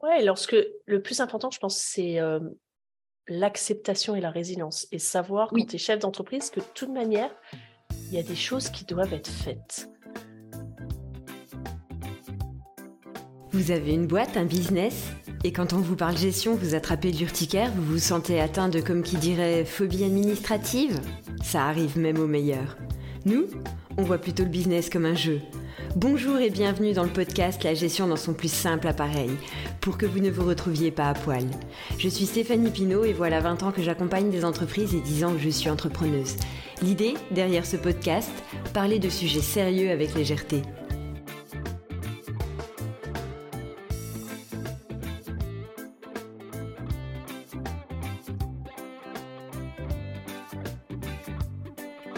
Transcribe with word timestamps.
Ouais, 0.00 0.22
lorsque 0.22 0.56
le 0.86 1.02
plus 1.02 1.20
important, 1.20 1.50
je 1.50 1.58
pense, 1.58 1.76
c'est 1.76 2.18
l'acceptation 3.26 4.14
et 4.14 4.20
la 4.20 4.30
résilience. 4.30 4.86
Et 4.92 4.98
savoir, 4.98 5.48
quand 5.50 5.66
tu 5.66 5.76
es 5.76 5.78
chef 5.78 5.98
d'entreprise, 5.98 6.50
que 6.50 6.60
de 6.60 6.64
toute 6.74 6.90
manière, 6.90 7.30
il 8.06 8.14
y 8.14 8.18
a 8.18 8.22
des 8.22 8.36
choses 8.36 8.70
qui 8.70 8.84
doivent 8.84 9.12
être 9.12 9.28
faites. 9.28 9.88
Vous 13.50 13.72
avez 13.72 13.92
une 13.92 14.06
boîte, 14.06 14.36
un 14.36 14.44
business? 14.44 15.08
Et 15.42 15.52
quand 15.52 15.72
on 15.72 15.78
vous 15.78 15.96
parle 15.96 16.16
gestion, 16.16 16.54
vous 16.54 16.74
attrapez 16.74 17.10
l'urticaire, 17.10 17.72
vous 17.72 17.84
vous 17.84 17.98
sentez 17.98 18.40
atteint 18.40 18.68
de, 18.68 18.80
comme 18.80 19.02
qui 19.02 19.16
dirait, 19.16 19.64
phobie 19.64 20.04
administrative? 20.04 21.00
Ça 21.42 21.64
arrive 21.64 21.98
même 21.98 22.18
aux 22.18 22.26
meilleurs. 22.26 22.76
Nous, 23.24 23.46
on 23.96 24.02
voit 24.02 24.18
plutôt 24.18 24.44
le 24.44 24.48
business 24.48 24.88
comme 24.88 25.06
un 25.06 25.14
jeu. 25.14 25.40
Bonjour 26.00 26.38
et 26.38 26.50
bienvenue 26.50 26.92
dans 26.92 27.02
le 27.02 27.08
podcast 27.08 27.64
La 27.64 27.74
gestion 27.74 28.06
dans 28.06 28.14
son 28.14 28.32
plus 28.32 28.52
simple 28.52 28.86
appareil, 28.86 29.30
pour 29.80 29.98
que 29.98 30.06
vous 30.06 30.20
ne 30.20 30.30
vous 30.30 30.46
retrouviez 30.46 30.92
pas 30.92 31.08
à 31.08 31.14
poil. 31.14 31.42
Je 31.98 32.08
suis 32.08 32.24
Stéphanie 32.24 32.70
Pinault 32.70 33.02
et 33.02 33.12
voilà 33.12 33.40
20 33.40 33.64
ans 33.64 33.72
que 33.72 33.82
j'accompagne 33.82 34.30
des 34.30 34.44
entreprises 34.44 34.94
et 34.94 35.00
10 35.00 35.24
ans 35.24 35.32
que 35.32 35.40
je 35.40 35.48
suis 35.48 35.68
entrepreneuse. 35.68 36.36
L'idée, 36.82 37.14
derrière 37.32 37.66
ce 37.66 37.76
podcast, 37.76 38.30
parler 38.72 39.00
de 39.00 39.08
sujets 39.08 39.40
sérieux 39.40 39.90
avec 39.90 40.14
légèreté. 40.14 40.62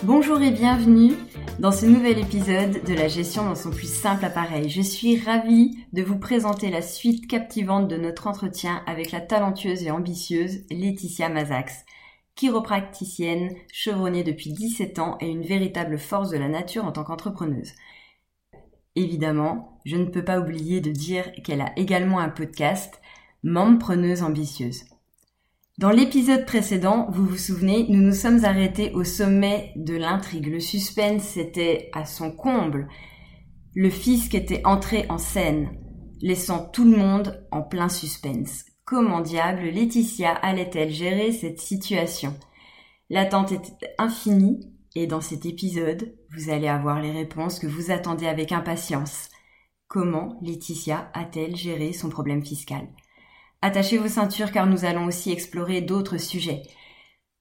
Bonjour 0.02 0.42
et 0.42 0.50
bienvenue 0.50 1.14
dans 1.60 1.72
ce 1.72 1.84
nouvel 1.84 2.18
épisode 2.18 2.82
de 2.84 2.94
la 2.94 3.06
gestion 3.06 3.44
dans 3.44 3.54
son 3.54 3.68
plus 3.68 3.92
simple 3.92 4.24
appareil. 4.24 4.70
Je 4.70 4.80
suis 4.80 5.20
ravie 5.20 5.76
de 5.92 6.02
vous 6.02 6.18
présenter 6.18 6.70
la 6.70 6.80
suite 6.80 7.26
captivante 7.26 7.86
de 7.86 7.98
notre 7.98 8.28
entretien 8.28 8.82
avec 8.86 9.12
la 9.12 9.20
talentueuse 9.20 9.82
et 9.82 9.90
ambitieuse 9.90 10.64
Laetitia 10.70 11.28
Mazax, 11.28 11.84
chiropracticienne 12.34 13.54
chevronnée 13.70 14.24
depuis 14.24 14.54
17 14.54 14.98
ans 15.00 15.18
et 15.20 15.28
une 15.28 15.42
véritable 15.42 15.98
force 15.98 16.30
de 16.30 16.38
la 16.38 16.48
nature 16.48 16.86
en 16.86 16.92
tant 16.92 17.04
qu'entrepreneuse. 17.04 17.72
Évidemment, 18.96 19.78
je 19.84 19.96
ne 19.96 20.06
peux 20.06 20.24
pas 20.24 20.40
oublier 20.40 20.80
de 20.80 20.90
dire 20.90 21.30
qu'elle 21.44 21.60
a 21.60 21.78
également 21.78 22.20
un 22.20 22.30
podcast, 22.30 23.02
Mempreneuse 23.42 24.22
ambitieuse. 24.22 24.84
Dans 25.80 25.88
l'épisode 25.92 26.44
précédent, 26.44 27.06
vous 27.10 27.24
vous 27.24 27.38
souvenez, 27.38 27.86
nous 27.88 28.02
nous 28.02 28.12
sommes 28.12 28.44
arrêtés 28.44 28.92
au 28.92 29.02
sommet 29.02 29.72
de 29.76 29.94
l'intrigue. 29.94 30.48
Le 30.48 30.60
suspense 30.60 31.38
était 31.38 31.88
à 31.94 32.04
son 32.04 32.32
comble. 32.32 32.86
Le 33.74 33.88
fisc 33.88 34.34
était 34.34 34.60
entré 34.66 35.06
en 35.08 35.16
scène, 35.16 35.70
laissant 36.20 36.66
tout 36.66 36.84
le 36.84 36.98
monde 36.98 37.48
en 37.50 37.62
plein 37.62 37.88
suspense. 37.88 38.66
Comment 38.84 39.22
diable 39.22 39.62
Laetitia 39.62 40.32
allait-elle 40.32 40.90
gérer 40.90 41.32
cette 41.32 41.60
situation? 41.60 42.34
L'attente 43.08 43.52
était 43.52 43.94
infinie 43.96 44.60
et 44.94 45.06
dans 45.06 45.22
cet 45.22 45.46
épisode, 45.46 46.14
vous 46.36 46.50
allez 46.50 46.68
avoir 46.68 47.00
les 47.00 47.12
réponses 47.12 47.58
que 47.58 47.66
vous 47.66 47.90
attendez 47.90 48.26
avec 48.26 48.52
impatience. 48.52 49.30
Comment 49.88 50.38
Laetitia 50.42 51.10
a-t-elle 51.14 51.56
géré 51.56 51.94
son 51.94 52.10
problème 52.10 52.44
fiscal? 52.44 52.86
Attachez 53.62 53.98
vos 53.98 54.08
ceintures 54.08 54.52
car 54.52 54.66
nous 54.66 54.86
allons 54.86 55.04
aussi 55.04 55.30
explorer 55.30 55.82
d'autres 55.82 56.16
sujets. 56.16 56.62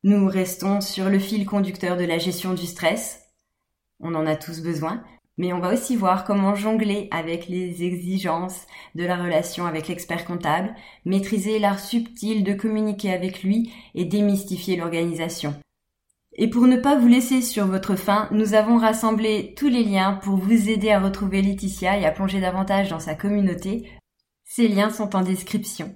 Nous 0.03 0.28
restons 0.28 0.81
sur 0.81 1.09
le 1.09 1.20
fil 1.20 1.45
conducteur 1.45 1.95
de 1.95 2.03
la 2.03 2.17
gestion 2.17 2.53
du 2.53 2.66
stress. 2.66 3.22
On 4.02 4.16
en 4.16 4.25
a 4.25 4.36
tous 4.36 4.62
besoin, 4.62 5.03
mais 5.38 5.53
on 5.53 5.59
va 5.59 5.73
aussi 5.73 5.95
voir 5.95 6.25
comment 6.25 6.56
jongler 6.56 7.08
avec 7.12 7.47
les 7.47 7.84
exigences 7.84 8.67
de 8.95 9.06
la 9.06 9.16
relation 9.16 9.66
avec 9.66 9.88
l'expert 9.88 10.25
comptable, 10.25 10.75
maîtriser 11.06 11.58
l'art 11.58 11.80
subtil 11.80 12.44
de 12.44 12.53
communiquer 12.53 13.14
avec 13.14 13.42
lui 13.42 13.73
et 13.95 14.03
démystifier 14.03 14.75
l'organisation. 14.75 15.56
Et 16.34 16.50
pour 16.50 16.67
ne 16.67 16.78
pas 16.78 16.97
vous 16.97 17.08
laisser 17.08 17.42
sur 17.42 17.66
votre 17.66 17.95
faim, 17.95 18.28
nous 18.31 18.53
avons 18.53 18.78
rassemblé 18.78 19.53
tous 19.58 19.68
les 19.69 19.84
liens 19.84 20.19
pour 20.22 20.35
vous 20.35 20.69
aider 20.69 20.91
à 20.91 21.00
retrouver 21.00 21.41
Laetitia 21.41 21.97
et 21.97 22.06
à 22.06 22.12
plonger 22.12 22.41
davantage 22.41 22.90
dans 22.90 23.00
sa 23.00 23.16
communauté. 23.16 23.90
Ces 24.44 24.68
liens 24.68 24.90
sont 24.90 25.16
en 25.16 25.22
description. 25.22 25.94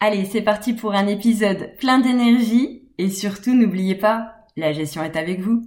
Allez, 0.00 0.26
c'est 0.26 0.42
parti 0.42 0.74
pour 0.74 0.94
un 0.94 1.08
épisode 1.08 1.76
plein 1.76 1.98
d'énergie 1.98 2.88
et 2.98 3.10
surtout 3.10 3.52
n'oubliez 3.52 3.96
pas, 3.96 4.46
la 4.56 4.72
gestion 4.72 5.02
est 5.02 5.16
avec 5.16 5.40
vous. 5.40 5.66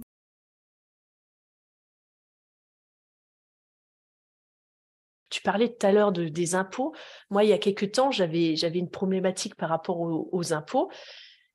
Tu 5.28 5.42
parlais 5.42 5.68
tout 5.68 5.86
à 5.86 5.92
l'heure 5.92 6.12
de, 6.12 6.28
des 6.28 6.54
impôts. 6.54 6.94
Moi, 7.28 7.44
il 7.44 7.50
y 7.50 7.52
a 7.52 7.58
quelques 7.58 7.92
temps, 7.92 8.10
j'avais, 8.10 8.56
j'avais 8.56 8.78
une 8.78 8.90
problématique 8.90 9.54
par 9.54 9.68
rapport 9.68 10.00
aux, 10.00 10.52
impôts. 10.54 10.90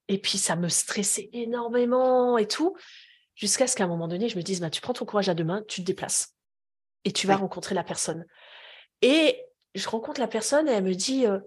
Et 0.08 0.20
puis, 0.20 0.38
ça 0.38 0.56
me 0.56 0.68
stressait 0.68 1.30
énormément 1.34 2.38
et 2.38 2.48
tout. 2.48 2.76
Jusqu'à 3.36 3.66
ce 3.66 3.76
qu'à 3.76 3.86
un 3.86 3.88
moment 3.88 4.08
donné, 4.08 4.30
je 4.30 4.38
me 4.38 4.44
dise, 4.44 4.62
bah, 4.62 4.70
tu 4.70 4.82
prends 4.82 4.94
ton 4.94 5.06
courage 5.06 5.30
à 5.30 5.34
deux 5.34 5.44
mains, 5.44 5.64
tu 5.68 5.82
te 5.82 5.86
déplaces. 5.86 6.36
Et 7.06 7.12
tu 7.12 7.26
vas 7.26 7.38
rencontrer 7.38 7.74
la 7.76 7.84
personne. 7.84 8.26
Et 9.02 9.40
je 9.74 9.88
rencontre 9.90 10.20
la 10.20 10.28
personne 10.28 10.68
et 10.68 10.72
elle 10.72 10.84
me 10.84 10.96
dit, 10.96 11.26
euh, 11.26 11.40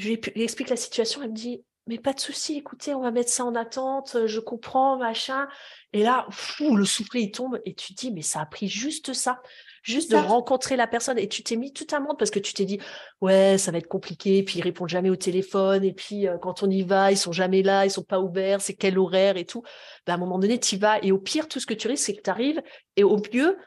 je 0.00 0.08
lui 0.08 0.42
explique 0.42 0.70
la 0.70 0.76
situation, 0.76 1.22
elle 1.22 1.30
me 1.30 1.34
dit 1.34 1.64
mais 1.86 1.98
pas 1.98 2.12
de 2.12 2.20
souci, 2.20 2.56
écoutez, 2.56 2.94
on 2.94 3.00
va 3.00 3.10
mettre 3.10 3.30
ça 3.30 3.44
en 3.44 3.54
attente, 3.56 4.16
je 4.26 4.38
comprends, 4.38 4.96
machin. 4.96 5.48
Et 5.92 6.04
là, 6.04 6.26
fou, 6.30 6.76
le 6.76 6.84
souffle 6.84 7.18
il 7.18 7.32
tombe 7.32 7.60
et 7.64 7.74
tu 7.74 7.94
te 7.94 8.00
dis 8.00 8.12
mais 8.12 8.22
ça 8.22 8.40
a 8.40 8.46
pris 8.46 8.68
juste 8.68 9.12
ça, 9.12 9.42
juste 9.82 10.10
de 10.10 10.16
rencontrer 10.16 10.76
la 10.76 10.86
personne 10.86 11.18
et 11.18 11.28
tu 11.28 11.42
t'es 11.42 11.56
mis 11.56 11.72
tout 11.72 11.86
un 11.92 11.98
monde 11.98 12.16
parce 12.16 12.30
que 12.30 12.38
tu 12.38 12.54
t'es 12.54 12.64
dit 12.64 12.78
ouais 13.20 13.58
ça 13.58 13.72
va 13.72 13.78
être 13.78 13.88
compliqué, 13.88 14.44
puis 14.44 14.60
ils 14.60 14.62
répondent 14.62 14.88
jamais 14.88 15.10
au 15.10 15.16
téléphone 15.16 15.82
et 15.82 15.92
puis 15.92 16.28
euh, 16.28 16.38
quand 16.38 16.62
on 16.62 16.70
y 16.70 16.82
va 16.82 17.10
ils 17.10 17.16
sont 17.18 17.32
jamais 17.32 17.62
là, 17.62 17.84
ils 17.84 17.90
sont 17.90 18.04
pas 18.04 18.20
ouverts, 18.20 18.60
c'est 18.60 18.74
quel 18.74 18.96
horaire 18.96 19.36
et 19.36 19.44
tout. 19.44 19.62
Ben, 20.06 20.12
à 20.12 20.16
un 20.16 20.20
moment 20.20 20.38
donné 20.38 20.60
tu 20.60 20.76
y 20.76 20.78
vas 20.78 20.98
et 21.02 21.10
au 21.10 21.18
pire 21.18 21.48
tout 21.48 21.58
ce 21.58 21.66
que 21.66 21.74
tu 21.74 21.88
risques 21.88 22.04
c'est 22.04 22.14
que 22.14 22.22
tu 22.22 22.30
arrives 22.30 22.62
et 22.96 23.02
au 23.02 23.20
mieux 23.34 23.58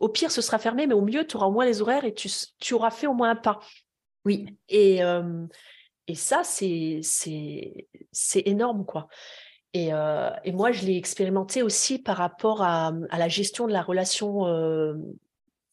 au 0.00 0.08
pire 0.08 0.30
ce 0.30 0.40
sera 0.40 0.58
fermé 0.58 0.86
mais 0.86 0.94
au 0.94 1.02
mieux 1.02 1.26
tu 1.26 1.36
auras 1.36 1.46
au 1.46 1.52
moins 1.52 1.64
les 1.64 1.82
horaires 1.82 2.04
et 2.04 2.14
tu, 2.14 2.30
tu 2.60 2.74
auras 2.74 2.90
fait 2.90 3.08
au 3.08 3.14
moins 3.14 3.30
un 3.30 3.36
pas. 3.36 3.58
Oui. 4.26 4.46
Et, 4.68 5.00
et 6.08 6.14
ça, 6.14 6.42
c'est, 6.44 7.00
énorme, 8.44 8.84
quoi. 8.84 9.06
Et, 9.72 9.90
et, 10.44 10.52
moi, 10.52 10.72
je 10.72 10.84
l'ai 10.84 10.96
expérimenté 10.96 11.62
aussi 11.62 11.98
par 11.98 12.16
rapport 12.16 12.62
à, 12.62 12.92
à 13.10 13.18
la 13.18 13.28
gestion 13.28 13.66
de 13.68 13.72
la 13.72 13.82
relation 13.82 14.44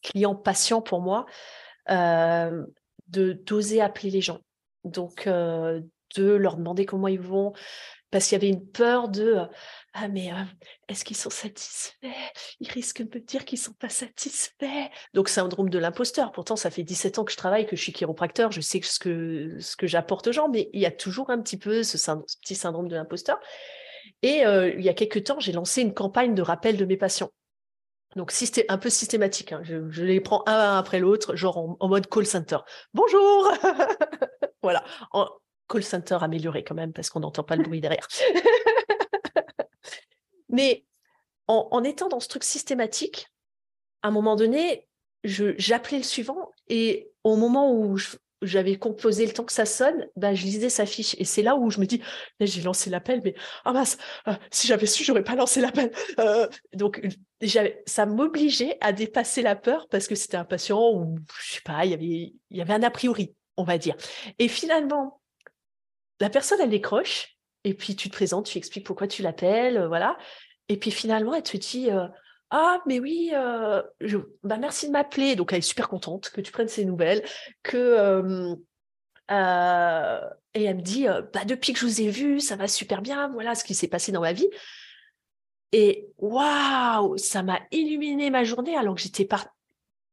client-patient 0.04 0.82
pour 0.82 1.02
moi, 1.02 1.26
d'oser 3.08 3.82
appeler 3.82 4.12
les 4.12 4.22
gens. 4.22 4.40
Donc, 4.84 5.28
de 5.28 5.84
leur 6.24 6.58
demander 6.58 6.86
comment 6.86 7.08
ils 7.08 7.20
vont, 7.20 7.54
parce 8.14 8.28
qu'il 8.28 8.36
y 8.36 8.42
avait 8.42 8.54
une 8.54 8.64
peur 8.64 9.10
de 9.10 9.40
ah 9.94 10.08
mais 10.08 10.30
est-ce 10.88 11.04
qu'ils 11.04 11.18
sont 11.18 11.32
satisfaits? 11.32 12.08
Ils 12.60 12.70
risquent 12.70 13.02
de 13.02 13.20
me 13.20 13.26
dire 13.26 13.44
qu'ils 13.44 13.58
sont 13.58 13.74
pas 13.74 13.90
satisfaits. 13.90 14.90
Donc 15.16 15.30
syndrome 15.30 15.68
de 15.68 15.80
l'imposteur. 15.80 16.32
Pourtant 16.32 16.56
ça 16.56 16.70
fait 16.70 16.84
17 16.84 17.18
ans 17.18 17.24
que 17.24 17.32
je 17.32 17.38
travaille, 17.38 17.66
que 17.66 17.76
je 17.76 17.82
suis 17.82 17.92
chiropracteur, 17.92 18.52
je 18.52 18.62
sais 18.62 18.80
ce 18.84 19.00
que 19.00 19.58
ce 19.60 19.76
que 19.76 19.88
j'apporte 19.88 20.28
aux 20.28 20.32
gens, 20.32 20.48
mais 20.48 20.70
il 20.74 20.80
y 20.80 20.86
a 20.86 20.92
toujours 20.92 21.32
un 21.32 21.42
petit 21.42 21.58
peu 21.58 21.82
ce, 21.82 21.98
petit 22.40 22.54
syndrome 22.54 22.88
de 22.88 22.96
l'imposteur. 22.96 23.40
Et 24.22 24.44
il 24.44 24.82
y 24.82 24.90
a 24.90 24.94
quelques 24.94 25.24
temps, 25.24 25.40
j'ai 25.40 25.52
lancé 25.52 25.82
une 25.82 25.96
campagne 25.96 26.36
de 26.36 26.44
rappel 26.44 26.78
de 26.78 26.86
mes 26.86 26.98
patients. 26.98 27.32
Donc 28.16 28.32
un 28.70 28.78
peu 28.78 28.90
systématique. 28.92 29.54
Hein. 29.54 29.62
Je, 29.64 30.04
les 30.04 30.22
prends 30.22 30.44
un 30.46 30.78
après 30.78 31.00
l'autre, 31.00 31.36
genre 31.36 31.76
en, 31.80 31.88
mode 31.88 32.08
call 32.08 32.28
center. 32.28 32.58
Bonjour. 32.94 33.52
voilà, 34.62 34.84
call 35.68 35.84
center 35.84 36.18
amélioré 36.22 36.64
quand 36.64 36.76
même 36.76 36.94
parce 36.94 37.10
qu'on 37.10 37.22
n'entend 37.22 37.44
pas 37.44 37.56
le 37.56 37.64
bruit 37.64 37.82
derrière. 37.82 38.08
Mais 40.50 40.86
en, 41.48 41.84
étant 41.84 42.10
dans 42.10 42.20
ce 42.20 42.28
truc 42.28 42.44
systématique, 42.44 43.28
à 44.02 44.10
un 44.10 44.12
moment 44.12 44.36
donné, 44.36 44.88
j'appelais 45.24 45.98
le 45.98 46.04
suivant 46.04 46.52
et 46.68 47.12
au 47.24 47.36
moment 47.36 47.74
où 47.74 47.98
j'avais 48.42 48.78
composé 48.78 49.26
le 49.26 49.34
temps 49.34 49.46
que 49.46 49.54
ça 49.54 49.66
sonne, 49.66 50.08
ben, 50.16 50.36
je 50.36 50.44
lisais 50.44 50.70
sa 50.70 50.86
fiche. 50.86 51.16
Et 51.18 51.26
c'est 51.26 51.42
là 51.42 51.56
où 51.56 51.70
je 51.70 51.80
me 51.80 51.86
dis, 51.86 52.02
j'ai 52.40 52.62
lancé 52.62 52.90
l'appel, 52.90 53.22
mais 53.24 53.36
ah 53.66 53.74
mince, 53.74 53.98
euh, 54.28 54.34
si 54.52 54.68
j'avais 54.68 54.86
su, 54.86 55.04
j'aurais 55.04 55.24
pas 55.24 55.36
lancé 55.36 55.62
l'appel. 55.62 55.92
Euh, 56.20 56.48
donc, 56.74 57.02
ça 57.86 58.06
m'obligeait 58.06 58.78
à 58.82 58.92
dépasser 58.92 59.42
la 59.42 59.56
peur 59.56 59.88
parce 59.90 60.08
que 60.08 60.16
c'était 60.16 60.38
un 60.38 60.46
patient 60.46 60.92
où, 60.94 61.18
je 61.42 61.54
sais 61.54 61.62
pas, 61.62 61.86
il 61.86 61.92
y 61.92 61.94
avait, 61.94 62.34
il 62.50 62.58
y 62.58 62.62
avait 62.62 62.74
un 62.74 62.84
a 62.84 62.92
priori, 62.92 63.34
on 63.58 63.64
va 63.64 63.78
dire. 63.78 63.96
Et 64.40 64.48
finalement, 64.48 65.22
la 66.24 66.30
personne, 66.30 66.60
elle 66.62 66.70
décroche 66.70 67.38
et 67.66 67.74
puis 67.74 67.96
tu 67.96 68.10
te 68.10 68.16
présentes, 68.16 68.46
tu 68.46 68.58
expliques 68.58 68.86
pourquoi 68.86 69.08
tu 69.08 69.22
l'appelles, 69.22 69.78
euh, 69.78 69.88
voilà. 69.88 70.18
Et 70.70 70.78
puis 70.78 70.90
finalement, 70.90 71.34
elle 71.34 71.44
te 71.44 71.58
dit 71.58 71.92
euh, 71.92 72.08
Ah, 72.50 72.82
mais 72.86 73.00
oui, 73.00 73.32
euh, 73.34 73.82
bah, 74.44 74.58
merci 74.58 74.88
de 74.88 74.94
m'appeler. 74.94 75.36
Donc 75.36 75.52
elle 75.52 75.60
est 75.60 75.62
super 75.62 75.90
contente 75.90 76.30
que 76.30 76.40
tu 76.42 76.52
prennes 76.54 76.70
ces 76.70 76.86
nouvelles. 76.86 77.24
Que, 77.62 78.56
et 80.56 80.64
elle 80.64 80.78
me 80.78 80.82
dit 80.82 81.08
bah, 81.34 81.44
Depuis 81.46 81.74
que 81.74 81.80
je 81.80 81.86
vous 81.86 82.02
ai 82.02 82.10
vu, 82.10 82.40
ça 82.40 82.56
va 82.56 82.68
super 82.70 83.02
bien. 83.02 83.30
Voilà 83.30 83.54
ce 83.54 83.66
qui 83.66 83.76
s'est 83.76 83.90
passé 83.90 84.14
dans 84.14 84.22
ma 84.22 84.34
vie. 84.34 84.50
Et 85.74 86.08
waouh, 86.18 87.18
ça 87.18 87.44
m'a 87.44 87.60
illuminé 87.72 88.30
ma 88.30 88.46
journée 88.46 88.78
alors 88.78 88.96
que 88.96 89.02
j'étais 89.02 89.26
par... 89.26 89.48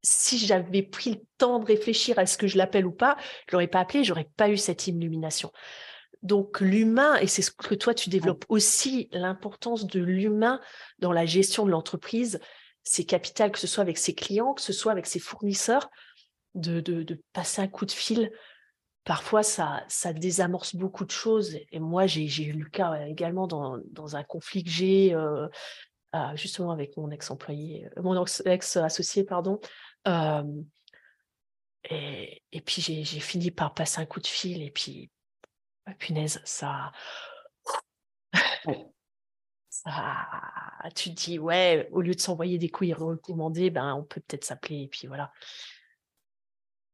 si 0.03 0.39
j'avais 0.39 0.83
pris 0.83 1.11
le 1.11 1.21
temps 1.39 1.59
de 1.59 1.67
réfléchir 1.67 2.19
à 2.19 2.27
ce 2.27 2.39
que 2.39 2.47
je 2.47 2.57
l'appelle 2.57 2.87
ou 2.87 2.93
pas, 2.93 3.17
je 3.47 3.53
l'aurais 3.53 3.69
pas 3.69 3.81
appelé, 3.81 4.03
j'aurais 4.03 4.29
pas 4.37 4.49
eu 4.49 4.57
cette 4.57 4.87
illumination. 4.87 5.53
Donc 6.22 6.61
l'humain, 6.61 7.17
et 7.17 7.26
c'est 7.26 7.43
ce 7.43 7.50
que 7.50 7.75
toi 7.75 7.94
tu 7.94 8.11
développes 8.11 8.44
aussi, 8.49 9.08
l'importance 9.12 9.87
de 9.87 10.00
l'humain 10.00 10.61
dans 10.99 11.12
la 11.12 11.25
gestion 11.25 11.64
de 11.64 11.70
l'entreprise, 11.70 12.40
c'est 12.82 13.05
capital, 13.05 13.50
que 13.50 13.58
ce 13.58 13.67
soit 13.67 13.82
avec 13.82 13.96
ses 13.96 14.14
clients, 14.14 14.52
que 14.52 14.62
ce 14.62 14.72
soit 14.72 14.93
avec 14.93 15.06
ses 15.06 15.19
fournisseurs, 15.19 15.90
de, 16.55 16.81
de, 16.81 17.22
passer 17.32 17.62
un 17.62 17.69
coup 17.69 17.87
de 17.87 17.93
fil. 17.93 18.32
Parfois, 19.05 19.43
ça, 19.43 19.84
ça 19.88 20.12
désamorce 20.12 20.75
beaucoup 20.75 21.05
de 21.05 21.11
choses. 21.11 21.56
Et 21.70 21.78
moi, 21.78 22.06
j'ai 22.06 22.44
eu 22.44 22.52
le 22.52 22.69
cas 22.69 23.06
également 23.06 23.46
dans, 23.46 23.78
dans 23.90 24.16
un 24.16 24.25
conflit 24.25 24.64
que 24.64 24.70
j'ai 24.70 25.14
euh, 25.14 25.49
justement 26.34 26.73
avec 26.73 26.96
mon 26.96 27.11
ex-employé, 27.11 27.87
euh, 27.96 28.02
mon 28.02 28.25
ex-associé, 28.44 29.25
pardon. 29.25 29.58
et, 31.88 32.43
et, 32.52 32.61
puis 32.61 32.82
j'ai 32.82 33.05
fini 33.05 33.50
par 33.50 33.73
passer 33.73 34.00
un 34.00 34.06
coup 34.06 34.20
de 34.20 34.26
fil 34.26 34.62
et 34.62 34.70
puis, 34.70 35.11
ah, 35.87 35.94
punaise, 35.94 36.41
ça, 36.44 36.93
ça, 39.71 40.27
tu 40.94 41.11
te 41.11 41.23
dis, 41.23 41.38
ouais, 41.38 41.88
au 41.93 42.00
lieu 42.00 42.15
de 42.15 42.21
s'envoyer 42.21 42.59
des 42.59 42.69
couilles 42.69 42.93
recommandés, 42.93 43.71
ben, 43.71 43.94
on 43.94 44.03
peut 44.03 44.21
peut-être 44.21 44.44
s'appeler 44.44 44.82
et 44.82 44.88
puis 44.88 45.06
voilà. 45.06 45.32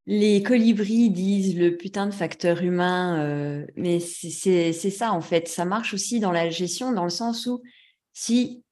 Les 0.08 0.40
colibris 0.42 1.10
disent 1.10 1.58
le 1.58 1.76
putain 1.76 2.06
de 2.06 2.12
facteur 2.12 2.62
humain, 2.62 3.18
euh, 3.24 3.66
mais 3.74 3.98
c'est 3.98 4.72
ça 4.72 5.12
en 5.12 5.20
fait. 5.20 5.48
Ça 5.48 5.64
marche 5.64 5.94
aussi 5.94 6.20
dans 6.20 6.30
la 6.30 6.48
gestion, 6.48 6.92
dans 6.92 7.02
le 7.02 7.10
sens 7.10 7.46
où 7.46 7.60
si 8.12 8.62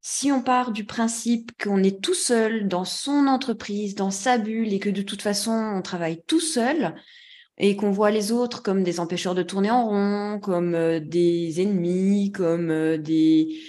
si 0.00 0.30
on 0.30 0.42
part 0.42 0.72
du 0.72 0.84
principe 0.84 1.50
qu'on 1.62 1.82
est 1.82 2.02
tout 2.02 2.14
seul 2.14 2.68
dans 2.68 2.84
son 2.84 3.26
entreprise, 3.26 3.94
dans 3.94 4.10
sa 4.10 4.36
bulle, 4.36 4.72
et 4.72 4.78
que 4.78 4.90
de 4.90 5.00
toute 5.00 5.22
façon 5.22 5.52
on 5.52 5.80
travaille 5.80 6.22
tout 6.26 6.40
seul, 6.40 6.94
et 7.58 7.76
qu'on 7.76 7.90
voit 7.90 8.10
les 8.10 8.32
autres 8.32 8.62
comme 8.62 8.82
des 8.82 9.00
empêcheurs 9.00 9.34
de 9.34 9.42
tourner 9.42 9.70
en 9.70 9.86
rond, 9.86 10.40
comme 10.40 10.74
euh, 10.74 11.00
des 11.00 11.60
ennemis, 11.60 12.32
comme 12.32 12.70
euh, 12.70 12.98
des... 12.98 13.60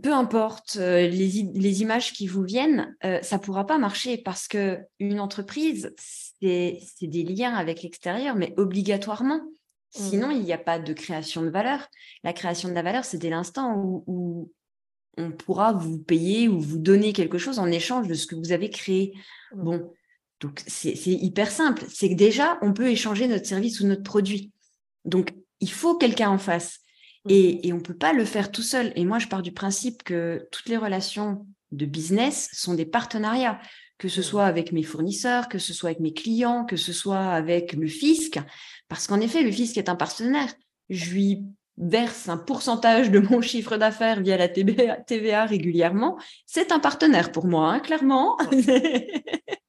Peu 0.00 0.12
importe 0.12 0.76
euh, 0.76 1.08
les, 1.08 1.50
les, 1.54 1.82
images 1.82 2.12
qui 2.12 2.28
vous 2.28 2.44
viennent, 2.44 2.96
ça 3.22 3.40
pourra 3.40 3.66
pas 3.66 3.78
marcher 3.78 4.16
parce 4.16 4.46
que 4.46 4.78
une 5.00 5.18
entreprise, 5.18 5.92
c'est 6.40 6.78
des 7.00 7.24
liens 7.24 7.54
avec 7.54 7.82
l'extérieur, 7.82 8.36
mais 8.36 8.54
obligatoirement. 8.56 9.38
Mmh. 9.38 9.48
Sinon, 9.90 10.30
il 10.30 10.42
n'y 10.42 10.52
a 10.52 10.58
pas 10.58 10.78
de 10.78 10.92
création 10.92 11.42
de 11.42 11.50
valeur. 11.50 11.88
La 12.22 12.32
création 12.32 12.68
de 12.68 12.74
la 12.74 12.82
valeur, 12.82 13.04
c'est 13.04 13.18
dès 13.18 13.30
l'instant 13.30 13.74
où, 13.76 14.52
on 15.18 15.32
pourra 15.32 15.72
vous 15.72 15.98
payer 15.98 16.48
ou 16.48 16.58
vous 16.58 16.78
donner 16.78 17.12
quelque 17.12 17.36
chose 17.36 17.58
en 17.58 17.66
échange 17.66 18.06
de 18.06 18.14
ce 18.14 18.26
que 18.26 18.36
vous 18.36 18.52
avez 18.52 18.70
créé. 18.70 19.12
Mmh. 19.52 19.64
Bon, 19.64 19.92
donc 20.42 20.60
c'est 20.66 20.94
hyper 21.06 21.50
simple. 21.50 21.84
C'est 21.88 22.10
que 22.10 22.14
déjà, 22.14 22.58
on 22.62 22.72
peut 22.72 22.88
échanger 22.88 23.28
notre 23.28 23.46
service 23.46 23.80
ou 23.80 23.86
notre 23.86 24.02
produit. 24.02 24.50
Donc 25.04 25.32
il 25.60 25.70
faut 25.70 25.96
quelqu'un 25.96 26.30
en 26.30 26.38
face. 26.38 26.80
Mmh. 27.24 27.30
Et, 27.30 27.68
et 27.68 27.72
on 27.72 27.76
ne 27.76 27.82
peut 27.82 27.96
pas 27.96 28.12
le 28.12 28.24
faire 28.24 28.50
tout 28.50 28.62
seul. 28.62 28.92
Et 28.96 29.04
moi, 29.04 29.20
je 29.20 29.28
pars 29.28 29.42
du 29.42 29.52
principe 29.52 30.02
que 30.02 30.48
toutes 30.50 30.68
les 30.68 30.76
relations 30.76 31.46
de 31.70 31.86
business 31.86 32.50
sont 32.52 32.74
des 32.74 32.84
partenariats, 32.84 33.60
que 33.98 34.08
ce 34.08 34.20
mmh. 34.20 34.24
soit 34.24 34.46
avec 34.46 34.72
mes 34.72 34.82
fournisseurs, 34.82 35.48
que 35.48 35.58
ce 35.58 35.72
soit 35.72 35.90
avec 35.90 36.00
mes 36.00 36.12
clients, 36.12 36.64
que 36.64 36.76
ce 36.76 36.92
soit 36.92 37.30
avec 37.30 37.74
le 37.74 37.86
fisc. 37.86 38.40
Parce 38.88 39.06
qu'en 39.06 39.20
effet, 39.20 39.44
le 39.44 39.52
fisc 39.52 39.78
est 39.78 39.88
un 39.88 39.96
partenaire. 39.96 40.52
Je 40.90 41.10
lui 41.10 41.44
verse 41.78 42.28
un 42.28 42.36
pourcentage 42.36 43.12
de 43.12 43.20
mon 43.20 43.40
chiffre 43.40 43.76
d'affaires 43.76 44.20
via 44.20 44.36
la 44.36 44.48
TVA, 44.48 45.46
régulièrement, 45.46 46.18
c'est 46.44 46.70
un 46.70 46.78
partenaire 46.78 47.32
pour 47.32 47.46
moi, 47.46 47.72
hein, 47.72 47.80
clairement. 47.80 48.36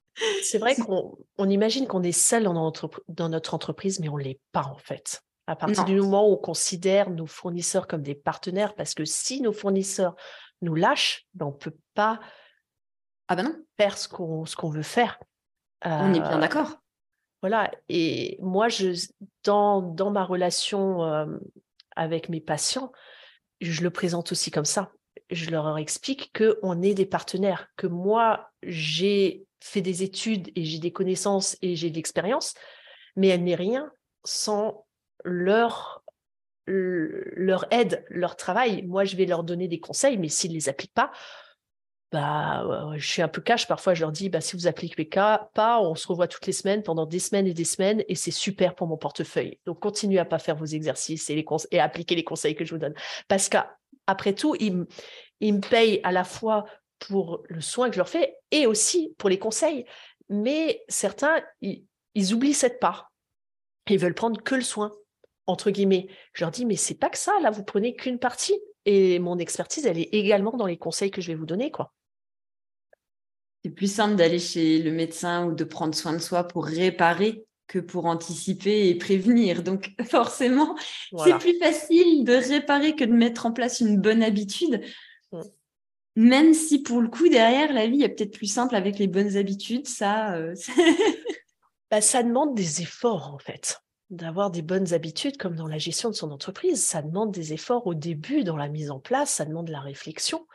c'est 0.44 0.58
vrai 0.58 0.76
qu'on 0.76 1.18
on 1.38 1.50
imagine 1.50 1.88
qu'on 1.88 2.04
est 2.04 2.12
seul 2.12 2.44
dans 2.44 2.54
notre, 2.54 2.90
dans 3.08 3.30
notre 3.30 3.54
entreprise, 3.54 4.00
mais 4.00 4.10
on 4.10 4.18
ne 4.18 4.24
l'est 4.24 4.40
pas 4.52 4.64
en 4.64 4.78
fait. 4.78 5.22
À 5.48 5.56
partir 5.58 5.84
du 5.84 5.96
moment 6.00 6.30
où 6.30 6.34
on 6.34 6.38
considère 6.38 7.10
nos 7.10 7.26
fournisseurs 7.28 7.88
comme 7.88 8.02
des 8.02 8.16
partenaires, 8.16 8.76
parce 8.76 8.94
que 8.94 9.04
si 9.04 9.42
nos 9.42 9.52
fournisseurs 9.52 10.16
nous 10.62 10.76
lâchent, 10.76 11.28
ben 11.34 11.48
on 11.48 11.52
ne 11.52 11.58
peut 11.58 11.76
pas 11.96 12.20
ah 13.28 13.36
ben 13.36 13.44
non. 13.44 13.56
faire 13.78 13.98
ce 13.98 14.08
qu'on 14.08 14.70
veut 14.70 14.84
faire. 14.84 15.20
on 15.84 16.14
est 16.14 16.20
bien 16.20 16.38
euh, 16.38 16.40
d'accord. 16.40 16.78
Voilà. 17.42 17.72
Et 17.90 18.38
moi, 18.42 18.70
je, 18.70 19.06
dans, 19.44 19.82
dans 19.82 20.12
ma 20.12 20.24
relation 20.24 21.04
euh, 21.04 21.26
avec 21.96 22.30
mes 22.30 22.40
patients, 22.40 22.94
je 23.60 23.84
le 23.84 23.90
présente 23.90 24.32
aussi 24.32 24.50
comme 24.50 24.66
ça. 24.66 24.92
Je 25.30 25.50
leur 25.50 25.78
explique 25.78 26.32
qu'on 26.38 26.82
est 26.82 26.94
des 26.94 27.06
partenaires, 27.06 27.68
que 27.76 27.88
moi, 27.88 28.50
j'ai 28.62 29.46
fait 29.64 29.82
des 29.82 30.04
études 30.04 30.52
et 30.56 30.66
j'ai 30.66 30.80
des 30.80 30.92
connaissances 30.92 31.58
et 31.62 31.76
j'ai 31.76 31.90
de 31.90 31.96
l'expérience, 31.96 32.54
mais 33.16 33.30
elle 33.30 33.44
n'est 33.44 33.56
rien 33.56 33.90
sans 34.26 34.86
leur, 35.24 36.04
leur 36.68 37.66
aide, 37.72 38.04
leur 38.10 38.36
travail. 38.36 38.84
Moi, 38.84 39.06
je 39.06 39.16
vais 39.16 39.26
leur 39.26 39.44
donner 39.44 39.70
des 39.70 39.80
conseils, 39.80 40.18
mais 40.18 40.28
s'ils 40.28 40.52
ne 40.52 40.56
les 40.56 40.68
appliquent 40.68 40.94
pas, 40.94 41.12
bah, 42.12 42.92
je 42.98 43.08
suis 43.08 43.22
un 43.22 43.30
peu 43.30 43.42
cash. 43.42 43.66
Parfois, 43.66 43.94
je 43.94 44.02
leur 44.02 44.12
dis, 44.12 44.30
bah, 44.30 44.42
si 44.42 44.58
vous 44.58 44.68
appliquez 44.68 45.06
pas, 45.06 45.80
on 45.82 45.96
se 45.96 46.08
revoit 46.10 46.28
toutes 46.28 46.46
les 46.46 46.54
semaines 46.54 46.84
pendant 46.84 47.06
des 47.06 47.20
semaines 47.20 47.48
et 47.48 47.54
des 47.54 47.64
semaines 47.64 48.04
et 48.10 48.16
c'est 48.16 48.32
super 48.32 48.76
pour 48.76 48.88
mon 48.88 48.98
portefeuille. 48.98 49.60
Donc, 49.66 49.80
continuez 49.80 50.20
à 50.20 50.26
pas 50.26 50.40
faire 50.40 50.58
vos 50.58 50.66
exercices 50.66 51.30
et, 51.30 51.36
les 51.36 51.46
et 51.72 51.80
appliquer 51.80 52.16
les 52.16 52.26
conseils 52.26 52.56
que 52.56 52.66
je 52.66 52.74
vous 52.74 52.80
donne. 52.80 52.96
Parce 53.30 53.48
qu'après 53.48 54.34
tout, 54.34 54.56
ils, 54.60 54.86
ils 55.40 55.54
me 55.54 55.62
payent 55.62 56.02
à 56.04 56.12
la 56.12 56.26
fois 56.26 56.66
pour 57.08 57.44
le 57.50 57.62
soin 57.62 57.90
que 57.90 57.96
je 57.96 58.00
leur 58.00 58.10
fais 58.10 58.36
et 58.52 58.66
aussi 58.66 59.14
pour 59.18 59.30
les 59.30 59.40
conseils. 59.40 59.86
Mais 60.30 60.84
certains, 60.88 61.42
ils, 61.62 61.86
ils 62.16 62.34
oublient 62.34 62.54
cette 62.54 62.80
part. 62.80 63.12
Ils 63.90 64.00
veulent 64.00 64.14
prendre 64.14 64.42
que 64.42 64.56
le 64.56 64.62
soin, 64.62 64.92
entre 65.48 65.72
guillemets. 65.72 66.08
Je 66.34 66.44
leur 66.44 66.52
dis, 66.52 66.66
mais 66.66 66.76
c'est 66.76 66.96
pas 66.96 67.10
que 67.10 67.18
ça, 67.18 67.38
là, 67.42 67.52
vous 67.52 67.64
prenez 67.64 67.96
qu'une 67.96 68.20
partie. 68.20 68.58
Et 68.86 69.20
mon 69.20 69.38
expertise, 69.38 69.86
elle 69.86 70.00
est 70.00 70.14
également 70.14 70.56
dans 70.56 70.66
les 70.66 70.78
conseils 70.78 71.12
que 71.12 71.22
je 71.22 71.28
vais 71.28 71.36
vous 71.36 71.46
donner, 71.46 71.72
quoi. 71.72 71.94
C'est 73.64 73.72
plus 73.72 73.94
simple 73.94 74.16
d'aller 74.16 74.40
chez 74.40 74.80
le 74.80 74.92
médecin 74.92 75.46
ou 75.46 75.54
de 75.54 75.64
prendre 75.64 75.96
soin 75.96 76.14
de 76.14 76.18
soi 76.18 76.44
pour 76.46 76.66
réparer 76.66 77.46
que 77.68 77.80
pour 77.80 78.06
anticiper 78.06 78.90
et 78.90 78.96
prévenir. 78.96 79.64
Donc 79.64 79.92
forcément, 80.06 80.76
c'est 81.24 81.38
plus 81.38 81.58
facile 81.60 82.26
de 82.26 82.34
réparer 82.34 82.96
que 82.96 83.06
de 83.06 83.14
mettre 83.14 83.46
en 83.46 83.54
place 83.54 83.80
une 83.80 84.00
bonne 84.02 84.22
habitude. 84.22 84.82
Même 86.16 86.54
si 86.54 86.84
pour 86.84 87.02
le 87.02 87.08
coup, 87.08 87.28
derrière, 87.28 87.74
la 87.74 87.88
vie 87.88 88.04
est 88.04 88.10
peut-être 88.10 88.34
plus 88.34 88.52
simple 88.52 88.76
avec 88.76 89.00
les 89.00 89.08
bonnes 89.08 89.36
habitudes, 89.36 89.88
ça... 89.88 90.36
Euh, 90.36 90.54
bah, 91.92 92.02
ça 92.02 92.22
demande 92.22 92.56
des 92.56 92.82
efforts, 92.82 93.34
en 93.34 93.40
fait. 93.40 93.82
D'avoir 94.10 94.52
des 94.52 94.62
bonnes 94.62 94.94
habitudes, 94.94 95.38
comme 95.38 95.56
dans 95.56 95.68
la 95.68 95.80
gestion 95.80 96.10
de 96.10 96.16
son 96.16 96.30
entreprise, 96.30 96.84
ça 96.84 97.02
demande 97.02 97.32
des 97.32 97.54
efforts 97.54 97.88
au 97.88 97.96
début 97.96 98.44
dans 98.44 98.58
la 98.58 98.68
mise 98.68 98.92
en 98.92 99.00
place, 99.00 99.32
ça 99.32 99.46
demande 99.46 99.68
de 99.68 99.72
la 99.72 99.80
réflexion. 99.80 100.46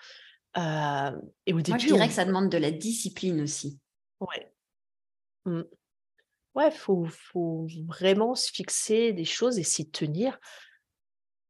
Euh, 0.56 1.10
et 1.46 1.52
au 1.52 1.60
début, 1.60 1.80
je 1.80 1.86
dirais 1.86 2.08
que 2.08 2.14
ça 2.14 2.24
demande 2.24 2.50
de 2.50 2.58
la 2.58 2.70
discipline 2.70 3.40
aussi. 3.40 3.78
Ouais. 4.20 4.52
Mmh. 5.44 5.62
Ouais, 6.54 6.70
faut, 6.70 7.04
faut 7.04 7.66
vraiment 7.86 8.34
se 8.34 8.50
fixer 8.50 9.12
des 9.12 9.24
choses 9.24 9.58
et 9.58 9.64
s'y 9.64 9.90
tenir. 9.90 10.38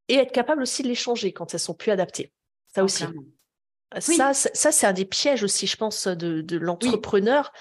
Et 0.09 0.15
être 0.15 0.33
capable 0.33 0.63
aussi 0.63 0.83
de 0.83 0.89
les 0.89 0.95
changer 0.95 1.33
quand 1.33 1.53
elles 1.53 1.61
sont 1.61 1.75
plus 1.75 1.91
adaptées. 1.91 2.33
Ça 2.75 2.85
aussi. 2.85 3.05
Ça, 3.99 4.35
ça 4.35 4.73
c'est 4.73 4.87
un 4.87 4.93
des 4.93 5.05
pièges 5.05 5.43
aussi, 5.43 5.67
je 5.67 5.77
pense, 5.77 6.07
de, 6.07 6.41
de 6.41 6.57
l'entrepreneur. 6.57 7.53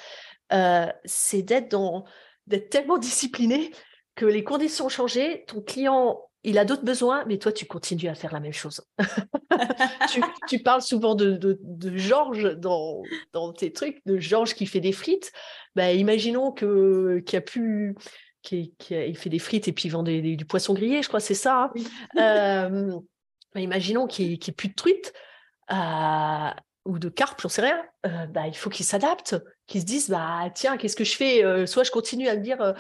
Euh, 0.53 0.88
c'est 1.05 1.41
d'être 1.41 1.69
dans 1.69 2.05
d'être 2.48 2.69
tellement 2.69 2.98
discipliné 2.98 3.72
que 4.15 4.25
les 4.25 4.43
conditions 4.43 4.86
ont 4.86 4.89
changé, 4.89 5.43
ton 5.48 5.62
client 5.62 6.27
il 6.48 6.57
a 6.57 6.63
d'autres 6.63 6.86
besoins, 6.86 7.25
mais 7.25 7.38
toi, 7.38 7.51
tu 7.51 7.65
continues 7.65 8.07
à 8.07 8.15
faire 8.15 8.31
la 8.31 8.39
même 8.39 8.53
chose. 8.53 8.81
tu, 10.48 10.60
parles 10.60 10.81
souvent 10.81 11.13
de, 11.13 11.31
de, 11.34 11.98
Georges 11.98 12.55
dans, 12.55 13.03
dans, 13.34 13.51
tes 13.51 13.74
trucs, 13.74 14.01
de 14.05 14.17
Georges 14.17 14.53
qui 14.53 14.65
fait 14.65 14.79
des 14.79 14.93
frites. 14.93 15.34
Bah, 15.75 15.91
imaginons 15.91 16.53
que 16.53 17.22
qu'il 17.25 17.38
a 17.38 17.41
pu 17.41 17.96
qui, 18.43 18.74
il 18.89 19.17
fait 19.17 19.29
des 19.29 19.39
frites 19.39 19.67
et 19.67 19.74
puis 19.74 19.89
il 19.89 19.91
vend 19.91 20.03
du 20.03 20.46
poisson 20.46 20.74
grillé, 20.74 21.01
je 21.01 21.10
crois, 21.10 21.19
c'est 21.19 21.34
ça. 21.34 21.63
Hein. 21.63 21.74
Euh, 22.17 22.96
bah, 23.53 23.60
imaginons 23.60 24.07
qu'il 24.07 24.27
n'y 24.27 24.34
ait, 24.36 24.51
plus 24.53 24.69
de 24.69 24.75
truites 24.75 25.13
euh, 25.72 26.52
ou 26.86 27.00
de 27.00 27.10
carpe, 27.10 27.42
j'en 27.42 27.50
sais 27.50 27.62
rien. 27.62 27.84
Euh, 28.06 28.26
bah, 28.28 28.48
il 28.48 28.56
faut 28.56 28.70
qu'il 28.70 28.86
s'adapte, 28.86 29.36
qu'il 29.66 29.82
se 29.82 29.86
dise 29.86 30.10
bah 30.10 30.50
tiens, 30.54 30.78
qu'est-ce 30.78 30.96
que 30.96 31.04
je 31.04 31.16
fais 31.16 31.68
Soit 31.68 31.84
je 31.84 31.92
continue 31.92 32.28
à 32.28 32.36
me 32.36 32.42
dire 32.42 32.74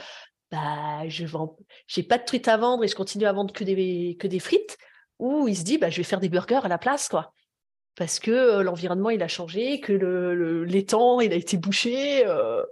bah, 0.51 1.07
je 1.07 1.25
vends, 1.25 1.57
j'ai 1.87 2.03
pas 2.03 2.17
de 2.17 2.23
truite 2.23 2.47
à 2.47 2.57
vendre 2.57 2.83
et 2.83 2.87
je 2.87 2.95
continue 2.95 3.25
à 3.25 3.33
vendre 3.33 3.53
que 3.53 3.63
des, 3.63 4.17
que 4.19 4.27
des 4.27 4.39
frites, 4.39 4.77
ou 5.19 5.47
il 5.47 5.57
se 5.57 5.63
dit, 5.63 5.77
bah, 5.77 5.89
je 5.89 5.97
vais 5.97 6.03
faire 6.03 6.19
des 6.19 6.29
burgers 6.29 6.61
à 6.63 6.67
la 6.67 6.77
place, 6.77 7.09
quoi. 7.09 7.33
Parce 7.95 8.19
que 8.19 8.31
euh, 8.31 8.63
l'environnement, 8.63 9.09
il 9.09 9.23
a 9.23 9.27
changé, 9.27 9.79
que 9.79 9.91
le, 9.91 10.63
l'étang, 10.63 11.19
il 11.19 11.33
a 11.33 11.35
été 11.35 11.57
bouché. 11.57 12.25
Euh, 12.25 12.63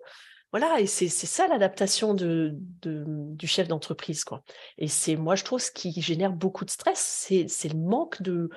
voilà, 0.52 0.80
et 0.80 0.86
c'est, 0.86 1.10
ça 1.10 1.48
l'adaptation 1.48 2.14
de, 2.14 2.52
de, 2.82 3.04
du 3.08 3.48
chef 3.48 3.68
d'entreprise, 3.68 4.24
quoi. 4.24 4.44
Et 4.78 4.88
c'est, 4.88 5.16
moi, 5.16 5.36
je 5.36 5.44
trouve, 5.44 5.60
ce 5.60 5.72
qui 5.72 6.00
génère 6.02 6.32
beaucoup 6.32 6.64
de 6.64 6.70
stress, 6.70 7.00
c'est, 7.00 7.48
c'est 7.50 7.70
le 7.70 7.80
manque 7.80 8.22
de, 8.22 8.50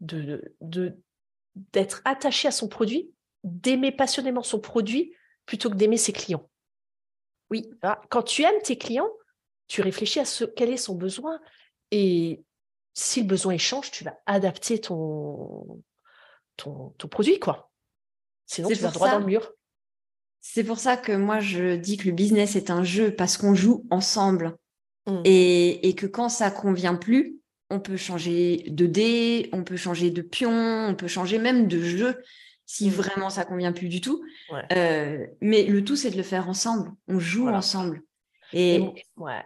de, 0.00 0.54
de, 0.60 0.98
d'être 1.72 2.02
attaché 2.04 2.48
à 2.48 2.52
son 2.52 2.68
produit, 2.68 3.10
d'aimer 3.44 3.92
passionnément 3.92 4.42
son 4.42 4.60
produit 4.60 5.14
plutôt 5.46 5.70
que 5.70 5.76
d'aimer 5.76 5.96
ses 5.96 6.12
clients. 6.12 6.48
Oui. 7.50 7.70
Quand 8.10 8.22
tu 8.22 8.42
aimes 8.42 8.60
tes 8.62 8.76
clients, 8.76 9.10
tu 9.68 9.80
réfléchis 9.80 10.20
à 10.20 10.24
ce, 10.24 10.44
quel 10.44 10.70
est 10.70 10.76
son 10.76 10.94
besoin 10.94 11.40
et 11.90 12.42
si 12.94 13.20
le 13.20 13.26
besoin 13.26 13.56
change, 13.58 13.90
tu 13.90 14.04
vas 14.04 14.18
adapter 14.26 14.80
ton, 14.80 15.82
ton, 16.56 16.90
produit, 17.10 17.38
quoi. 17.38 17.70
Sinon, 18.46 18.68
tu 18.68 18.74
vas 18.76 18.90
droit 18.90 19.10
dans 19.10 19.18
le 19.18 19.26
mur. 19.26 19.52
C'est 20.40 20.64
pour 20.64 20.78
ça 20.78 20.96
que 20.96 21.12
moi, 21.12 21.40
je 21.40 21.76
dis 21.76 21.96
que 21.96 22.06
le 22.06 22.14
business 22.14 22.56
est 22.56 22.70
un 22.70 22.84
jeu 22.84 23.14
parce 23.14 23.36
qu'on 23.36 23.54
joue 23.54 23.84
ensemble. 23.90 24.56
Mmh. 25.06 25.20
Et, 25.24 25.88
et, 25.88 25.94
que 25.94 26.06
quand 26.06 26.28
ça 26.28 26.50
convient 26.50 26.96
plus, 26.96 27.38
on 27.70 27.80
peut 27.80 27.96
changer 27.96 28.64
de 28.68 28.86
dé, 28.86 29.48
on 29.52 29.64
peut 29.64 29.76
changer 29.76 30.10
de 30.10 30.22
pion, 30.22 30.86
on 30.88 30.94
peut 30.94 31.08
changer 31.08 31.38
même 31.38 31.68
de 31.68 31.80
jeu 31.80 32.22
si 32.64 32.88
mmh. 32.88 32.92
vraiment 32.92 33.30
ça 33.30 33.44
convient 33.44 33.72
plus 33.72 33.88
du 33.88 34.00
tout. 34.00 34.24
Euh, 34.72 35.26
mais 35.40 35.64
le 35.64 35.84
tout, 35.84 35.96
c'est 35.96 36.10
de 36.10 36.16
le 36.16 36.22
faire 36.22 36.48
ensemble. 36.48 36.90
On 37.08 37.18
joue 37.18 37.48
ensemble. 37.48 38.02
Et, 38.52 38.80
ouais. 39.16 39.44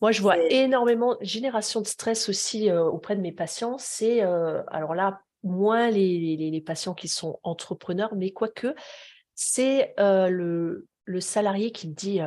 Moi, 0.00 0.12
je 0.12 0.22
vois 0.22 0.38
énormément 0.50 1.16
génération 1.20 1.80
de 1.80 1.86
stress 1.86 2.28
aussi 2.28 2.70
euh, 2.70 2.84
auprès 2.84 3.16
de 3.16 3.20
mes 3.20 3.32
patients. 3.32 3.76
C'est 3.78 4.22
euh, 4.22 4.62
alors 4.68 4.94
là 4.94 5.20
moins 5.42 5.90
les, 5.90 6.36
les, 6.36 6.60
patients 6.60 6.94
qui 6.94 7.08
sont 7.08 7.38
entrepreneurs, 7.42 8.14
mais 8.14 8.30
quoique 8.30 8.74
c'est 9.34 9.94
le, 9.96 10.86
le 11.06 11.20
salarié 11.20 11.72
qui 11.72 11.88
me 11.88 11.94
dit 11.94 12.20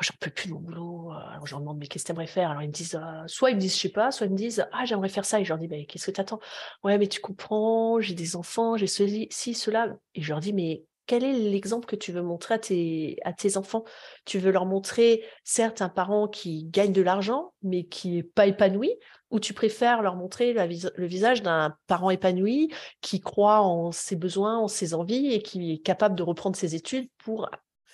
Oh, 0.00 0.04
j'en 0.04 0.14
peux 0.20 0.30
plus 0.30 0.48
de 0.48 0.54
mon 0.54 0.60
boulot. 0.60 1.10
Alors 1.10 1.44
je 1.44 1.52
leur 1.52 1.60
demande, 1.60 1.78
mais 1.78 1.88
qu'est-ce 1.88 2.04
que 2.04 2.08
tu 2.08 2.12
aimerais 2.12 2.28
faire? 2.28 2.50
Alors 2.50 2.62
ils 2.62 2.68
me 2.68 2.72
disent, 2.72 3.00
soit 3.26 3.50
ils 3.50 3.56
me 3.56 3.60
disent, 3.60 3.74
je 3.74 3.80
sais 3.80 3.88
pas, 3.88 4.12
soit 4.12 4.26
ils 4.26 4.32
me 4.32 4.36
disent, 4.36 4.64
ah, 4.72 4.84
j'aimerais 4.84 5.08
faire 5.08 5.24
ça. 5.24 5.40
Et 5.40 5.44
je 5.44 5.48
leur 5.48 5.58
dis, 5.58 5.66
mais 5.66 5.86
qu'est-ce 5.86 6.06
que 6.06 6.10
tu 6.12 6.20
attends 6.20 6.38
Ouais, 6.84 6.98
mais 6.98 7.08
tu 7.08 7.20
comprends, 7.20 8.00
j'ai 8.00 8.14
des 8.14 8.36
enfants, 8.36 8.76
j'ai 8.76 8.86
ceci, 8.86 9.26
ci, 9.30 9.54
cela. 9.54 9.96
Et 10.14 10.22
je 10.22 10.28
leur 10.30 10.38
dis, 10.38 10.52
mais 10.52 10.84
quel 11.06 11.24
est 11.24 11.32
l'exemple 11.32 11.86
que 11.86 11.96
tu 11.96 12.12
veux 12.12 12.22
montrer 12.22 12.54
à 12.54 12.58
tes, 12.58 13.16
à 13.24 13.32
tes 13.32 13.56
enfants? 13.56 13.82
Tu 14.24 14.38
veux 14.38 14.52
leur 14.52 14.66
montrer, 14.66 15.24
certes, 15.42 15.82
un 15.82 15.88
parent 15.88 16.28
qui 16.28 16.64
gagne 16.66 16.92
de 16.92 17.02
l'argent, 17.02 17.54
mais 17.62 17.84
qui 17.84 18.10
n'est 18.10 18.22
pas 18.22 18.46
épanoui, 18.46 18.94
ou 19.30 19.40
tu 19.40 19.52
préfères 19.54 20.02
leur 20.02 20.14
montrer 20.14 20.52
le 20.52 21.06
visage 21.06 21.42
d'un 21.42 21.74
parent 21.86 22.10
épanoui 22.10 22.72
qui 23.00 23.20
croit 23.20 23.62
en 23.62 23.90
ses 23.90 24.16
besoins, 24.16 24.58
en 24.58 24.68
ses 24.68 24.94
envies 24.94 25.32
et 25.32 25.42
qui 25.42 25.72
est 25.72 25.78
capable 25.78 26.14
de 26.14 26.22
reprendre 26.22 26.56
ses 26.56 26.74
études 26.74 27.08
pour 27.18 27.48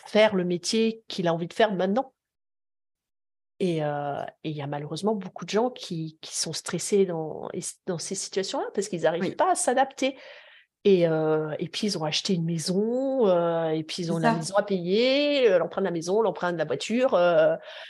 faire 0.07 0.35
le 0.35 0.45
métier 0.45 1.03
qu'il 1.09 1.29
a 1.29 1.35
envie 1.35 1.49
de 1.49 1.53
faire 1.53 1.73
maintenant. 1.73 2.13
Euh, 3.63 4.23
et 4.43 4.51
il 4.51 4.57
y 4.57 4.63
a 4.63 4.67
malheureusement 4.67 5.15
beaucoup 5.15 5.45
de 5.45 5.51
gens 5.51 5.71
qui, 5.71 6.19
qui 6.21 6.37
sont 6.37 6.53
stressés 6.53 7.07
dans, 7.07 7.49
dans 7.87 7.99
ces 7.99 8.15
situations-là 8.15 8.67
parce 8.75 8.89
qu'ils 8.89 9.03
n'arrivent 9.03 9.37
pas 9.37 9.53
à 9.53 9.55
s'adapter. 9.55 10.17
Et, 10.87 11.09
euh, 11.09 11.55
et, 11.59 11.69
puis, 11.69 11.87
ils 11.87 11.97
ont 11.97 12.05
acheté 12.05 12.35
une 12.35 12.45
maison, 12.45 13.27
euh, 13.27 13.71
et 13.71 13.83
puis 13.85 14.03
ils 14.03 14.13
ont 14.13 14.19
la 14.19 14.35
maison 14.35 14.55
à 14.57 14.63
payer, 14.63 15.49
l'emprunt 15.59 15.81
de 15.81 15.87
la 15.87 15.91
maison, 15.91 16.21
l'emprunt 16.21 16.53
de 16.53 16.59
la 16.59 16.67
voiture. 16.67 17.19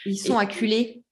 ils 0.06 0.16
sont 0.16 0.38
acculés. 0.38 1.03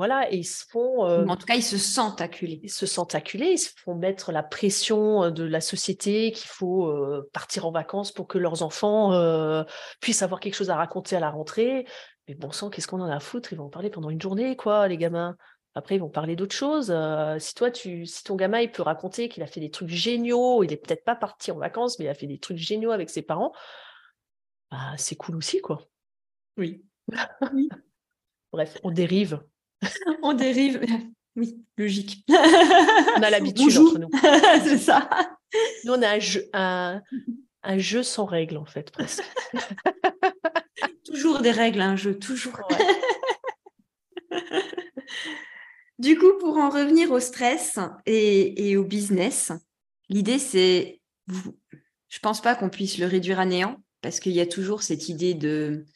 Voilà, 0.00 0.32
et 0.32 0.38
ils 0.38 0.44
se 0.44 0.64
font. 0.66 1.02
en 1.02 1.36
tout 1.36 1.44
cas, 1.44 1.56
ils 1.56 1.62
se 1.62 1.76
sentent 1.76 2.22
acculés. 2.22 2.58
Ils 2.62 2.70
se 2.70 2.86
sentent 2.86 3.14
acculés, 3.14 3.50
ils 3.50 3.58
se 3.58 3.68
font 3.84 3.94
mettre 3.94 4.32
la 4.32 4.42
pression 4.42 5.30
de 5.30 5.44
la 5.44 5.60
société 5.60 6.32
qu'il 6.32 6.48
faut 6.48 6.90
partir 7.34 7.66
en 7.66 7.70
vacances 7.70 8.10
pour 8.10 8.26
que 8.26 8.38
leurs 8.38 8.62
enfants 8.62 9.12
puissent 10.00 10.22
avoir 10.22 10.40
quelque 10.40 10.54
chose 10.54 10.70
à 10.70 10.76
raconter 10.76 11.16
à 11.16 11.20
la 11.20 11.28
rentrée. 11.28 11.84
Mais 12.28 12.34
bon 12.34 12.50
sang, 12.50 12.70
qu'est-ce 12.70 12.86
qu'on 12.86 13.02
en 13.02 13.10
a 13.10 13.16
à 13.16 13.20
foutre? 13.20 13.52
Ils 13.52 13.56
vont 13.56 13.66
en 13.66 13.68
parler 13.68 13.90
pendant 13.90 14.08
une 14.08 14.22
journée, 14.22 14.56
quoi, 14.56 14.88
les 14.88 14.96
gamins. 14.96 15.36
Après, 15.74 15.96
ils 15.96 16.00
vont 16.00 16.08
parler 16.08 16.34
d'autres 16.34 16.56
choses. 16.56 16.90
si 17.38 17.54
toi, 17.54 17.70
tu, 17.70 18.06
si 18.06 18.24
ton 18.24 18.36
gamin, 18.36 18.60
il 18.60 18.72
peut 18.72 18.82
raconter 18.82 19.28
qu'il 19.28 19.42
a 19.42 19.46
fait 19.46 19.60
des 19.60 19.70
trucs 19.70 19.90
géniaux, 19.90 20.64
il 20.64 20.72
est 20.72 20.78
peut-être 20.78 21.04
pas 21.04 21.14
parti 21.14 21.50
en 21.50 21.58
vacances, 21.58 21.98
mais 21.98 22.06
il 22.06 22.08
a 22.08 22.14
fait 22.14 22.26
des 22.26 22.38
trucs 22.38 22.56
géniaux 22.56 22.92
avec 22.92 23.10
ses 23.10 23.20
parents, 23.20 23.52
bah, 24.70 24.94
c'est 24.96 25.16
cool 25.16 25.36
aussi, 25.36 25.60
quoi. 25.60 25.86
Oui. 26.56 26.86
Bref, 28.50 28.78
on 28.82 28.90
dérive. 28.90 29.42
on 30.22 30.32
dérive. 30.32 30.80
Oui, 31.36 31.56
logique. 31.76 32.24
On 32.28 33.22
a 33.22 33.30
l'habitude 33.30 33.76
entre 33.78 33.98
nous. 33.98 34.10
C'est 34.64 34.78
ça. 34.78 35.08
Nous, 35.84 35.92
on 35.92 36.02
a 36.02 37.00
un 37.62 37.78
jeu, 37.78 38.02
sans 38.02 38.24
règles, 38.24 38.56
en 38.56 38.66
fait, 38.66 38.90
presque. 38.90 39.24
toujours 41.04 41.40
des 41.40 41.50
règles, 41.50 41.80
un 41.80 41.96
jeu, 41.96 42.18
toujours. 42.18 42.68
du 45.98 46.18
coup, 46.18 46.32
pour 46.40 46.56
en 46.56 46.70
revenir 46.70 47.10
au 47.10 47.20
stress 47.20 47.78
et, 48.06 48.76
au 48.76 48.84
business, 48.84 49.52
l'idée, 50.08 50.38
c'est. 50.38 51.00
Je 52.08 52.18
pense 52.18 52.40
pas 52.40 52.56
qu'on 52.56 52.70
puisse 52.70 52.98
le 52.98 53.06
réduire 53.06 53.38
à 53.38 53.46
néant, 53.46 53.76
parce 54.02 54.18
qu'il 54.18 54.32
y 54.32 54.40
a 54.40 54.46
toujours 54.46 54.82
cette 54.82 55.08
idée 55.08 55.34
de 55.34 55.86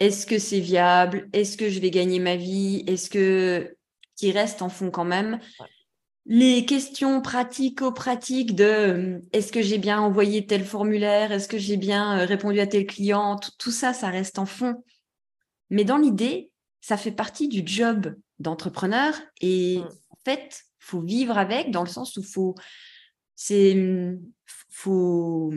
est-ce 0.00 0.26
que 0.26 0.38
c'est 0.38 0.60
viable? 0.60 1.28
Est-ce 1.34 1.58
que 1.58 1.68
je 1.68 1.78
vais 1.78 1.90
gagner 1.90 2.18
ma 2.18 2.36
vie? 2.36 2.82
Est-ce 2.86 3.10
que 3.10 3.76
qui 4.16 4.32
reste 4.32 4.62
en 4.62 4.70
fond 4.70 4.90
quand 4.90 5.04
même? 5.04 5.38
Les 6.26 6.64
questions 6.64 7.20
pratico-pratiques 7.20 8.54
de 8.54 8.64
euh, 8.64 9.18
est-ce 9.32 9.52
que 9.52 9.62
j'ai 9.62 9.78
bien 9.78 10.00
envoyé 10.00 10.46
tel 10.46 10.64
formulaire? 10.64 11.32
Est-ce 11.32 11.48
que 11.48 11.58
j'ai 11.58 11.76
bien 11.76 12.18
euh, 12.18 12.24
répondu 12.24 12.60
à 12.60 12.66
tel 12.66 12.86
client? 12.86 13.38
Tout 13.58 13.70
ça, 13.70 13.92
ça 13.92 14.08
reste 14.08 14.38
en 14.38 14.46
fond. 14.46 14.82
Mais 15.68 15.84
dans 15.84 15.96
l'idée, 15.98 16.50
ça 16.80 16.96
fait 16.96 17.12
partie 17.12 17.48
du 17.48 17.62
job 17.64 18.14
d'entrepreneur 18.38 19.14
et 19.40 19.78
mm. 19.78 19.88
en 20.10 20.18
fait, 20.24 20.62
faut 20.78 21.00
vivre 21.00 21.36
avec 21.36 21.70
dans 21.70 21.82
le 21.82 21.88
sens 21.88 22.16
où 22.16 22.22
faut 22.22 22.54
c'est 23.36 23.76
faut 24.70 25.52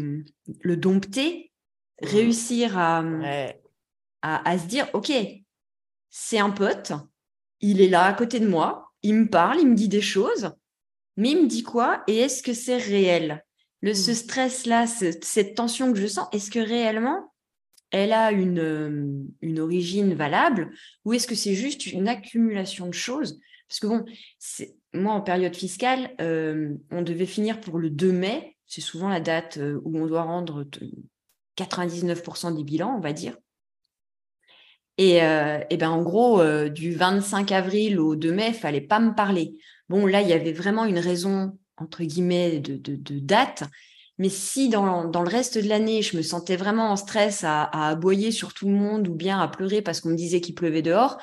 le 0.61 0.77
dompter, 0.77 1.51
mm. 2.01 2.07
réussir 2.07 2.77
à 2.77 3.03
à, 4.23 4.57
se 4.57 4.65
dire, 4.65 4.87
OK, 4.93 5.11
c'est 6.09 6.39
un 6.39 6.49
pote, 6.49 6.93
il 7.59 7.81
est 7.81 7.89
là 7.89 8.05
à 8.05 8.13
côté 8.13 8.39
de 8.39 8.47
moi, 8.47 8.91
il 9.01 9.15
me 9.15 9.29
parle, 9.29 9.59
il 9.59 9.67
me 9.67 9.75
dit 9.75 9.89
des 9.89 10.01
choses, 10.01 10.51
mais 11.17 11.31
il 11.31 11.43
me 11.43 11.47
dit 11.47 11.63
quoi 11.63 12.03
et 12.07 12.17
est-ce 12.19 12.41
que 12.41 12.53
c'est 12.53 12.77
réel? 12.77 13.43
Le, 13.81 13.93
Ce 13.93 14.11
mmh. 14.11 14.15
stress-là, 14.15 14.87
cette 14.87 15.55
tension 15.55 15.91
que 15.91 15.99
je 15.99 16.07
sens, 16.07 16.27
est-ce 16.31 16.49
que 16.49 16.59
réellement 16.59 17.33
elle 17.91 18.13
a 18.13 18.31
une, 18.31 18.59
euh, 18.59 19.23
une 19.41 19.59
origine 19.59 20.15
valable 20.15 20.71
ou 21.05 21.13
est-ce 21.13 21.27
que 21.27 21.35
c'est 21.35 21.53
juste 21.53 21.85
une 21.85 22.07
accumulation 22.07 22.87
de 22.87 22.93
choses? 22.93 23.39
Parce 23.67 23.79
que 23.79 23.87
bon, 23.87 24.05
moi 24.93 25.13
en 25.13 25.21
période 25.21 25.55
fiscale, 25.55 26.11
euh, 26.19 26.73
on 26.89 27.03
devait 27.03 27.27
finir 27.27 27.61
pour 27.61 27.77
le 27.77 27.89
2 27.89 28.11
mai, 28.11 28.57
c'est 28.65 28.81
souvent 28.81 29.09
la 29.09 29.19
date 29.19 29.57
euh, 29.57 29.79
où 29.83 29.97
on 29.99 30.07
doit 30.07 30.23
rendre 30.23 30.65
99% 31.57 32.55
des 32.55 32.63
bilans, 32.63 32.95
on 32.97 32.99
va 32.99 33.13
dire. 33.13 33.37
Et, 34.97 35.23
euh, 35.23 35.59
ben 35.71 35.89
en 35.89 36.01
gros, 36.01 36.39
euh, 36.39 36.69
du 36.69 36.93
25 36.93 37.51
avril 37.51 37.99
au 37.99 38.15
2 38.15 38.31
mai, 38.31 38.49
il 38.49 38.53
fallait 38.53 38.81
pas 38.81 38.99
me 38.99 39.15
parler. 39.15 39.55
Bon, 39.89 40.05
là, 40.05 40.21
il 40.21 40.27
y 40.27 40.33
avait 40.33 40.53
vraiment 40.53 40.85
une 40.85 40.99
raison, 40.99 41.57
entre 41.77 42.03
guillemets, 42.03 42.59
de, 42.59 42.77
de, 42.77 43.19
date. 43.19 43.63
Mais 44.19 44.29
si 44.29 44.69
dans, 44.69 45.05
dans, 45.05 45.23
le 45.23 45.29
reste 45.29 45.57
de 45.57 45.67
l'année, 45.67 46.03
je 46.03 46.15
me 46.15 46.21
sentais 46.21 46.55
vraiment 46.55 46.91
en 46.91 46.95
stress 46.95 47.43
à, 47.43 47.63
à, 47.63 47.89
aboyer 47.89 48.31
sur 48.31 48.53
tout 48.53 48.67
le 48.67 48.75
monde 48.75 49.07
ou 49.07 49.15
bien 49.15 49.39
à 49.39 49.47
pleurer 49.47 49.81
parce 49.81 50.01
qu'on 50.01 50.09
me 50.09 50.15
disait 50.15 50.41
qu'il 50.41 50.53
pleuvait 50.53 50.83
dehors, 50.83 51.17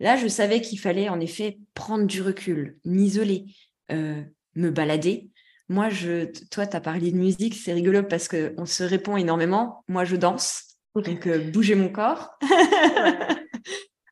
là, 0.00 0.16
je 0.16 0.26
savais 0.26 0.60
qu'il 0.60 0.80
fallait 0.80 1.08
en 1.08 1.20
effet 1.20 1.58
prendre 1.74 2.06
du 2.06 2.20
recul, 2.22 2.78
m'isoler, 2.84 3.44
euh, 3.92 4.22
me 4.56 4.70
balader. 4.70 5.30
Moi, 5.68 5.88
je, 5.88 6.26
toi, 6.50 6.66
tu 6.66 6.76
as 6.76 6.80
parlé 6.80 7.10
de 7.12 7.16
musique, 7.16 7.54
c'est 7.54 7.72
rigolo 7.72 8.02
parce 8.02 8.28
qu'on 8.28 8.66
se 8.66 8.82
répond 8.82 9.16
énormément. 9.16 9.84
Moi, 9.88 10.04
je 10.04 10.16
danse. 10.16 10.73
Donc, 10.94 11.26
euh, 11.26 11.50
bouger 11.50 11.74
mon 11.74 11.88
corps. 11.88 12.38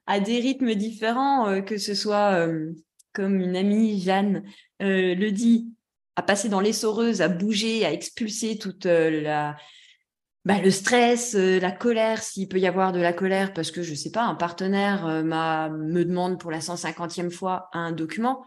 À 0.08 0.18
des 0.18 0.40
rythmes 0.40 0.74
différents, 0.74 1.48
euh, 1.48 1.60
que 1.60 1.78
ce 1.78 1.94
soit 1.94 2.32
euh, 2.34 2.72
comme 3.12 3.40
une 3.40 3.54
amie, 3.54 4.00
Jeanne, 4.00 4.42
le 4.80 5.30
dit, 5.30 5.72
à 6.16 6.22
passer 6.22 6.48
dans 6.48 6.60
l'essoreuse, 6.60 7.22
à 7.22 7.28
bouger, 7.28 7.86
à 7.86 7.92
expulser 7.92 8.58
toute 8.58 8.84
la, 8.84 9.56
bah, 10.44 10.60
le 10.60 10.72
stress, 10.72 11.34
la 11.34 11.70
colère, 11.70 12.20
s'il 12.20 12.48
peut 12.48 12.58
y 12.58 12.66
avoir 12.66 12.90
de 12.90 13.00
la 13.00 13.12
colère, 13.12 13.52
parce 13.54 13.70
que 13.70 13.84
je 13.84 13.94
sais 13.94 14.10
pas, 14.10 14.24
un 14.24 14.34
partenaire 14.34 15.22
m'a 15.24 15.68
me 15.68 16.04
demande 16.04 16.40
pour 16.40 16.50
la 16.50 16.58
150e 16.58 17.30
fois 17.30 17.68
un 17.72 17.92
document, 17.92 18.44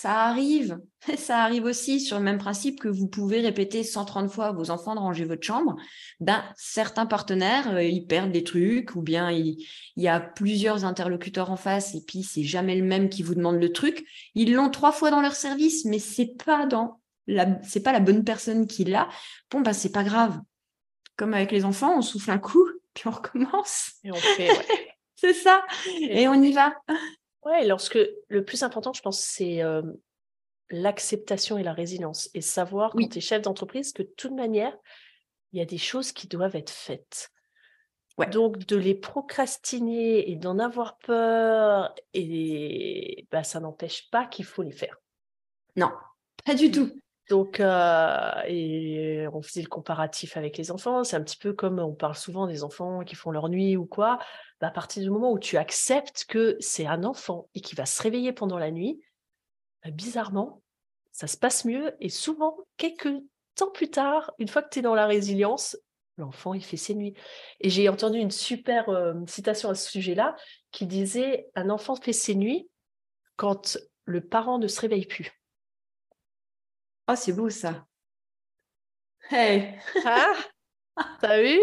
ça 0.00 0.24
arrive. 0.24 0.78
Ça 1.16 1.42
arrive 1.42 1.64
aussi 1.64 2.00
sur 2.00 2.18
le 2.18 2.24
même 2.24 2.38
principe 2.38 2.80
que 2.80 2.88
vous 2.88 3.06
pouvez 3.06 3.40
répéter 3.40 3.84
130 3.84 4.28
fois 4.28 4.46
à 4.46 4.52
vos 4.52 4.70
enfants 4.70 4.94
de 4.94 5.00
ranger 5.00 5.24
votre 5.24 5.44
chambre. 5.44 5.76
Ben, 6.20 6.44
certains 6.56 7.06
partenaires, 7.06 7.74
euh, 7.74 7.82
ils 7.82 8.06
perdent 8.06 8.32
des 8.32 8.42
trucs 8.42 8.94
ou 8.96 9.02
bien 9.02 9.30
il, 9.30 9.56
y 9.96 10.08
a 10.08 10.20
plusieurs 10.20 10.84
interlocuteurs 10.84 11.50
en 11.50 11.56
face 11.56 11.94
et 11.94 12.02
puis 12.06 12.24
c'est 12.24 12.42
jamais 12.42 12.74
le 12.74 12.84
même 12.84 13.08
qui 13.08 13.22
vous 13.22 13.34
demande 13.34 13.60
le 13.60 13.72
truc. 13.72 14.04
Ils 14.34 14.52
l'ont 14.52 14.68
trois 14.68 14.92
fois 14.92 15.10
dans 15.10 15.20
leur 15.22 15.34
service, 15.34 15.84
mais 15.84 16.00
c'est 16.00 16.36
pas 16.44 16.66
dans 16.66 17.00
la, 17.26 17.58
c'est 17.62 17.82
pas 17.82 17.92
la 17.92 18.00
bonne 18.00 18.24
personne 18.24 18.66
qui 18.66 18.84
l'a. 18.84 19.08
Bon, 19.50 19.60
ben, 19.60 19.72
c'est 19.72 19.92
pas 19.92 20.04
grave. 20.04 20.38
Comme 21.16 21.32
avec 21.32 21.52
les 21.52 21.64
enfants, 21.64 21.96
on 21.96 22.02
souffle 22.02 22.32
un 22.32 22.38
coup, 22.38 22.68
puis 22.94 23.06
on 23.06 23.12
recommence. 23.12 23.92
Et 24.04 24.10
on 24.10 24.16
fait, 24.16 24.50
c'est 25.14 25.34
ça. 25.34 25.64
et 26.00 26.26
on 26.28 26.34
y 26.34 26.52
va. 26.52 26.74
Ouais, 27.46 27.64
lorsque 27.64 27.98
le 28.28 28.44
plus 28.44 28.64
important, 28.64 28.92
je 28.92 29.00
pense, 29.02 29.20
c'est 29.20 29.62
l'acceptation 30.68 31.56
et 31.56 31.62
la 31.62 31.72
résilience. 31.72 32.28
Et 32.34 32.40
savoir, 32.40 32.90
quand 32.90 33.08
tu 33.08 33.18
es 33.18 33.20
chef 33.20 33.40
d'entreprise, 33.40 33.92
que 33.92 34.02
de 34.02 34.12
toute 34.16 34.32
manière, 34.32 34.76
il 35.52 35.60
y 35.60 35.62
a 35.62 35.64
des 35.64 35.78
choses 35.78 36.10
qui 36.10 36.26
doivent 36.26 36.56
être 36.56 36.70
faites. 36.70 37.30
Donc, 38.32 38.66
de 38.66 38.76
les 38.76 38.96
procrastiner 38.96 40.28
et 40.28 40.34
d'en 40.34 40.58
avoir 40.58 40.98
peur, 40.98 41.94
et 42.14 43.28
bah, 43.30 43.44
ça 43.44 43.60
n'empêche 43.60 44.10
pas 44.10 44.26
qu'il 44.26 44.44
faut 44.44 44.62
les 44.62 44.72
faire. 44.72 44.96
Non, 45.76 45.92
pas 46.44 46.54
du 46.54 46.72
tout. 46.72 46.98
Donc, 47.28 47.58
euh, 47.58 48.30
et 48.46 49.26
on 49.32 49.42
faisait 49.42 49.62
le 49.62 49.68
comparatif 49.68 50.36
avec 50.36 50.56
les 50.58 50.70
enfants. 50.70 51.02
C'est 51.02 51.16
un 51.16 51.22
petit 51.22 51.36
peu 51.36 51.52
comme 51.52 51.80
on 51.80 51.94
parle 51.94 52.14
souvent 52.14 52.46
des 52.46 52.62
enfants 52.62 53.02
qui 53.04 53.16
font 53.16 53.30
leur 53.30 53.48
nuit 53.48 53.76
ou 53.76 53.84
quoi. 53.84 54.18
Bah, 54.60 54.68
à 54.68 54.70
partir 54.70 55.02
du 55.02 55.10
moment 55.10 55.32
où 55.32 55.38
tu 55.38 55.56
acceptes 55.56 56.24
que 56.28 56.56
c'est 56.60 56.86
un 56.86 57.02
enfant 57.04 57.48
et 57.54 57.60
qui 57.60 57.74
va 57.74 57.84
se 57.84 58.00
réveiller 58.00 58.32
pendant 58.32 58.58
la 58.58 58.70
nuit, 58.70 59.00
bah, 59.84 59.90
bizarrement, 59.90 60.62
ça 61.10 61.26
se 61.26 61.36
passe 61.36 61.64
mieux. 61.64 61.94
Et 62.00 62.10
souvent, 62.10 62.56
quelques 62.76 63.12
temps 63.56 63.70
plus 63.70 63.90
tard, 63.90 64.32
une 64.38 64.48
fois 64.48 64.62
que 64.62 64.68
tu 64.70 64.78
es 64.78 64.82
dans 64.82 64.94
la 64.94 65.06
résilience, 65.06 65.76
l'enfant, 66.18 66.54
il 66.54 66.64
fait 66.64 66.76
ses 66.76 66.94
nuits. 66.94 67.14
Et 67.60 67.70
j'ai 67.70 67.88
entendu 67.88 68.18
une 68.18 68.30
super 68.30 68.88
euh, 68.88 69.14
citation 69.26 69.68
à 69.68 69.74
ce 69.74 69.90
sujet-là 69.90 70.36
qui 70.70 70.86
disait 70.86 71.48
Un 71.56 71.70
enfant 71.70 71.96
fait 71.96 72.12
ses 72.12 72.36
nuits 72.36 72.68
quand 73.34 73.78
le 74.04 74.20
parent 74.20 74.58
ne 74.58 74.68
se 74.68 74.80
réveille 74.80 75.06
plus. 75.06 75.32
Oh, 77.08 77.14
c'est 77.14 77.32
beau 77.32 77.48
ça. 77.50 77.86
Hey 79.30 79.74
ah, 80.04 80.34
T'as 81.20 81.40
vu 81.42 81.58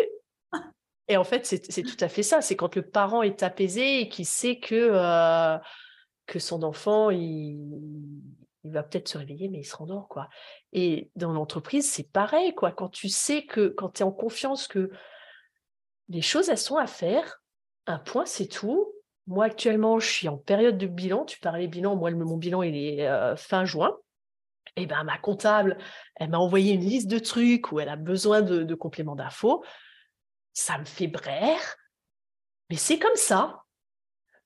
Et 1.08 1.18
en 1.18 1.24
fait, 1.24 1.46
c'est 1.46 1.84
tout 1.84 1.98
à 2.00 2.10
fait 2.10 2.24
ça. 2.24 2.42
C'est 2.42 2.56
quand 2.56 2.76
le 2.76 2.82
parent 2.82 3.22
est 3.24 3.44
apaisé 3.44 4.02
et 4.02 4.10
qu'il 4.10 4.26
sait 4.26 4.60
que, 4.60 4.76
euh, 4.76 5.58
que 6.26 6.40
son 6.40 6.64
enfant, 6.64 7.10
il, 7.10 7.60
il 8.64 8.72
va 8.72 8.84
peut-être 8.84 9.10
se 9.10 9.18
réveiller, 9.18 9.50
mais 9.50 9.60
il 9.60 9.66
se 9.66 9.76
rendort, 9.76 10.08
quoi. 10.08 10.30
Et 10.72 11.12
dans 11.16 11.34
l'entreprise, 11.34 11.90
c'est 11.90 12.10
pareil, 12.10 12.54
quoi. 12.56 12.72
Quand 12.72 12.90
tu 12.90 13.10
sais 13.10 13.46
que, 13.46 13.68
quand 13.68 13.90
tu 13.90 14.02
es 14.02 14.06
en 14.06 14.12
confiance 14.12 14.68
que 14.68 14.92
les 16.10 16.22
choses, 16.22 16.50
elles 16.50 16.58
sont 16.58 16.78
à 16.78 16.88
faire, 16.88 17.42
un 17.86 18.00
point, 18.00 18.26
c'est 18.26 18.48
tout. 18.48 18.94
Moi, 19.28 19.46
actuellement, 19.46 20.00
je 20.00 20.10
suis 20.10 20.30
en 20.30 20.38
période 20.38 20.78
de 20.78 20.88
bilan. 20.88 21.26
Tu 21.26 21.40
parlais 21.40 21.68
bilan, 21.68 21.96
moi, 21.96 22.12
mon 22.12 22.38
bilan, 22.38 22.62
il 22.62 22.76
est 22.76 23.08
euh, 23.08 23.36
fin 23.36 23.66
juin. 23.66 23.98
Et 24.76 24.86
ben 24.88 25.04
ma 25.04 25.18
comptable, 25.18 25.78
elle 26.16 26.30
m'a 26.30 26.40
envoyé 26.40 26.74
une 26.74 26.86
liste 26.86 27.08
de 27.08 27.20
trucs 27.20 27.72
où 27.72 27.80
elle 27.80 27.90
a 27.90 27.96
besoin 27.96 28.42
de, 28.42 28.64
de 28.64 28.76
compléments 28.76 29.16
d'infos. 29.16 29.64
Ça 30.54 30.78
me 30.78 30.86
fait 30.86 31.08
braire, 31.08 31.76
mais 32.70 32.78
c'est 32.78 33.00
comme 33.00 33.16
ça. 33.16 33.64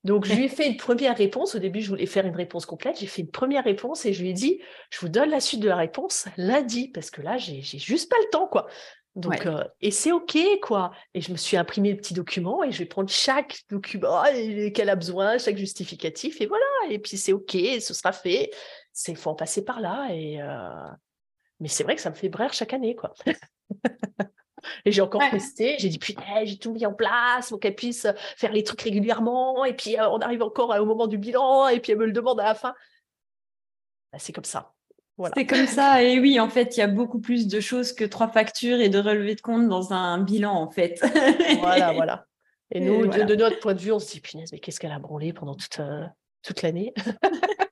Donc, 0.03 0.25
je 0.25 0.33
lui 0.33 0.45
ai 0.45 0.49
fait 0.49 0.67
une 0.67 0.77
première 0.77 1.17
réponse. 1.17 1.55
Au 1.55 1.59
début, 1.59 1.81
je 1.81 1.89
voulais 1.89 2.05
faire 2.05 2.25
une 2.25 2.35
réponse 2.35 2.65
complète. 2.65 2.99
J'ai 2.99 3.07
fait 3.07 3.21
une 3.21 3.31
première 3.31 3.63
réponse 3.63 4.05
et 4.05 4.13
je 4.13 4.21
lui 4.21 4.29
ai 4.29 4.33
dit, 4.33 4.61
je 4.89 4.99
vous 4.99 5.09
donne 5.09 5.29
la 5.29 5.39
suite 5.39 5.59
de 5.59 5.67
la 5.67 5.75
réponse 5.75 6.27
lundi, 6.37 6.89
parce 6.89 7.11
que 7.11 7.21
là, 7.21 7.37
j'ai 7.37 7.61
juste 7.61 8.09
pas 8.09 8.17
le 8.23 8.29
temps, 8.29 8.47
quoi. 8.47 8.67
Donc, 9.15 9.47
euh, 9.47 9.63
et 9.81 9.89
c'est 9.89 10.11
OK, 10.11 10.37
quoi. 10.61 10.91
Et 11.15 11.21
je 11.21 11.31
me 11.31 11.37
suis 11.37 11.57
imprimé 11.57 11.91
le 11.91 11.97
petit 11.97 12.13
document 12.13 12.63
et 12.63 12.71
je 12.71 12.77
vais 12.77 12.85
prendre 12.85 13.09
chaque 13.09 13.61
document 13.67 14.23
qu'elle 14.75 14.89
a 14.89 14.95
besoin, 14.95 15.39
chaque 15.39 15.57
justificatif, 15.57 16.39
et 16.39 16.45
voilà. 16.45 16.65
Et 16.89 16.99
puis, 16.99 17.17
c'est 17.17 17.33
OK, 17.33 17.57
ce 17.79 17.93
sera 17.93 18.11
fait. 18.11 18.51
C'est 18.97 19.13
faut 19.13 19.29
en 19.29 19.35
passer 19.35 19.63
par 19.63 19.79
là. 19.79 20.07
Et 20.09 20.41
euh, 20.41 20.89
Mais 21.59 21.67
c'est 21.67 21.83
vrai 21.83 21.95
que 21.95 22.01
ça 22.01 22.09
me 22.09 22.15
fait 22.15 22.29
brère 22.29 22.51
chaque 22.51 22.73
année, 22.73 22.95
quoi. 22.95 23.13
Et 24.85 24.91
j'ai 24.91 25.01
encore 25.01 25.21
testé, 25.29 25.75
j'ai 25.77 25.87
dit, 25.87 25.99
putain, 25.99 26.43
j'ai 26.43 26.57
tout 26.57 26.73
mis 26.73 26.83
en 26.85 26.93
place 26.93 27.49
pour 27.49 27.59
qu'elle 27.59 27.75
puisse 27.75 28.07
faire 28.35 28.51
les 28.51 28.63
trucs 28.63 28.81
régulièrement. 28.81 29.63
Et 29.65 29.75
puis, 29.75 29.99
euh, 29.99 30.09
on 30.09 30.17
arrive 30.17 30.41
encore 30.41 30.71
au 30.71 30.85
moment 30.85 31.05
du 31.05 31.19
bilan, 31.19 31.67
et 31.67 31.79
puis 31.79 31.91
elle 31.91 31.99
me 31.99 32.07
le 32.07 32.11
demande 32.11 32.39
à 32.39 32.45
la 32.45 32.55
fin. 32.55 32.73
Bah, 34.11 34.17
c'est 34.17 34.33
comme 34.33 34.43
ça. 34.43 34.73
Voilà. 35.15 35.35
C'est 35.37 35.45
comme 35.45 35.67
ça. 35.67 36.01
Et 36.01 36.19
oui, 36.19 36.39
en 36.39 36.49
fait, 36.49 36.75
il 36.75 36.79
y 36.79 36.83
a 36.83 36.87
beaucoup 36.87 37.19
plus 37.19 37.47
de 37.47 37.59
choses 37.59 37.93
que 37.93 38.03
trois 38.03 38.29
factures 38.29 38.79
et 38.79 38.89
de 38.89 38.97
relevés 38.97 39.35
de 39.35 39.41
compte 39.41 39.69
dans 39.69 39.93
un 39.93 40.17
bilan, 40.17 40.55
en 40.55 40.71
fait. 40.71 40.99
voilà, 41.59 41.93
voilà. 41.93 42.25
Et 42.71 42.79
nous, 42.79 43.05
de, 43.05 43.35
notre 43.35 43.59
point 43.59 43.75
de 43.75 43.79
vue, 43.79 43.91
on 43.91 43.99
se 43.99 44.11
dit, 44.11 44.21
punaise, 44.21 44.51
mais 44.51 44.59
qu'est-ce 44.59 44.79
qu'elle 44.79 44.91
a 44.91 44.99
branlé 44.99 45.33
pendant 45.33 45.53
toute, 45.53 45.79
euh, 45.81 46.03
toute 46.41 46.63
l'année? 46.63 46.95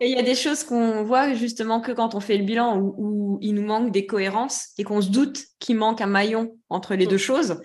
Et 0.00 0.10
il 0.10 0.16
y 0.16 0.18
a 0.18 0.22
des 0.22 0.34
choses 0.34 0.64
qu'on 0.64 1.04
voit 1.04 1.34
justement 1.34 1.80
que 1.80 1.92
quand 1.92 2.14
on 2.14 2.20
fait 2.20 2.36
le 2.36 2.44
bilan 2.44 2.78
où, 2.78 3.38
il 3.40 3.54
nous 3.54 3.64
manque 3.64 3.92
des 3.92 4.06
cohérences 4.06 4.68
et 4.78 4.84
qu'on 4.84 5.00
se 5.00 5.10
doute 5.10 5.42
qu'il 5.58 5.76
manque 5.76 6.00
un 6.00 6.06
maillon 6.06 6.56
entre 6.68 6.94
les 6.94 7.06
deux 7.06 7.16
mm. 7.16 7.18
choses. 7.18 7.60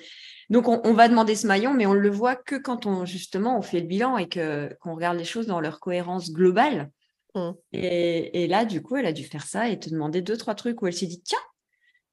Donc 0.50 0.68
on, 0.68 0.94
va 0.94 1.08
demander 1.08 1.36
ce 1.36 1.48
maillon, 1.48 1.74
mais 1.74 1.88
on 1.88 1.94
le 1.94 2.10
voit 2.10 2.36
que 2.36 2.56
quand 2.56 2.86
on 2.86 3.04
justement 3.06 3.58
on 3.58 3.64
fait 3.64 3.80
le 3.80 3.88
bilan 3.88 4.18
et 4.18 4.30
que 4.30 4.70
qu'on 4.80 4.94
regarde 4.94 5.18
les 5.18 5.26
choses 5.26 5.48
dans 5.48 5.60
leur 5.60 5.80
cohérence 5.80 6.32
globale. 6.32 6.92
Mm. 7.34 7.52
Et, 7.74 8.48
là, 8.48 8.64
du 8.64 8.82
coup, 8.82 8.96
elle 8.96 9.08
a 9.08 9.12
dû 9.12 9.24
faire 9.24 9.46
ça 9.46 9.70
et 9.70 9.80
te 9.80 9.90
demander 9.90 10.22
deux 10.22 10.38
trois 10.38 10.54
trucs 10.56 10.82
où 10.82 10.88
elle 10.88 10.94
s'est 10.94 11.08
dit 11.08 11.22
tiens, 11.24 11.40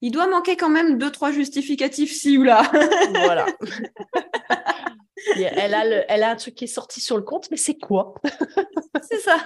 il 0.01 0.11
doit 0.11 0.27
manquer 0.27 0.57
quand 0.57 0.69
même 0.69 0.97
deux 0.97 1.11
trois 1.11 1.31
justificatifs 1.31 2.11
ci 2.11 2.37
ou 2.37 2.43
là. 2.43 2.69
voilà. 3.13 3.45
elle, 5.35 5.73
a 5.73 5.85
elle 6.07 6.23
a 6.23 6.31
un 6.31 6.35
truc 6.35 6.55
qui 6.55 6.65
est 6.65 6.67
sorti 6.67 7.01
sur 7.01 7.17
le 7.17 7.23
compte, 7.23 7.49
mais 7.51 7.57
c'est 7.57 7.77
quoi? 7.77 8.15
C'est 9.09 9.19
ça. 9.19 9.37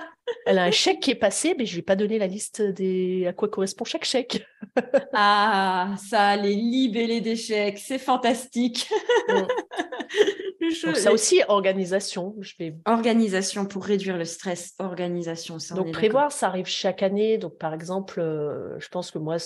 Elle 0.45 0.59
a 0.59 0.63
un 0.63 0.71
chèque 0.71 0.99
qui 0.99 1.11
est 1.11 1.15
passé, 1.15 1.55
mais 1.57 1.65
je 1.65 1.71
ne 1.71 1.75
lui 1.75 1.79
ai 1.79 1.83
pas 1.83 1.95
donné 1.95 2.19
la 2.19 2.27
liste 2.27 2.61
des 2.61 3.25
à 3.27 3.33
quoi 3.33 3.47
correspond 3.47 3.85
chaque 3.85 4.03
chèque. 4.03 4.45
ah, 5.13 5.95
ça, 6.09 6.35
les 6.35 6.53
libellés 6.53 7.21
des 7.21 7.35
chèques, 7.35 7.79
c'est 7.79 7.97
fantastique. 7.97 8.89
Mm. 9.29 10.93
ça 10.95 11.11
aussi, 11.11 11.41
organisation. 11.47 12.35
Je 12.41 12.53
vais... 12.59 12.75
Organisation 12.85 13.65
pour 13.65 13.85
réduire 13.85 14.17
le 14.17 14.25
stress, 14.25 14.73
organisation. 14.79 15.57
donc 15.75 15.91
prévoir, 15.91 16.31
ça 16.31 16.47
arrive 16.47 16.67
chaque 16.67 17.03
année. 17.03 17.37
Donc 17.37 17.57
par 17.57 17.73
exemple, 17.73 18.19
euh, 18.19 18.77
je 18.79 18.87
pense 18.89 19.11
que 19.11 19.17
moi, 19.17 19.37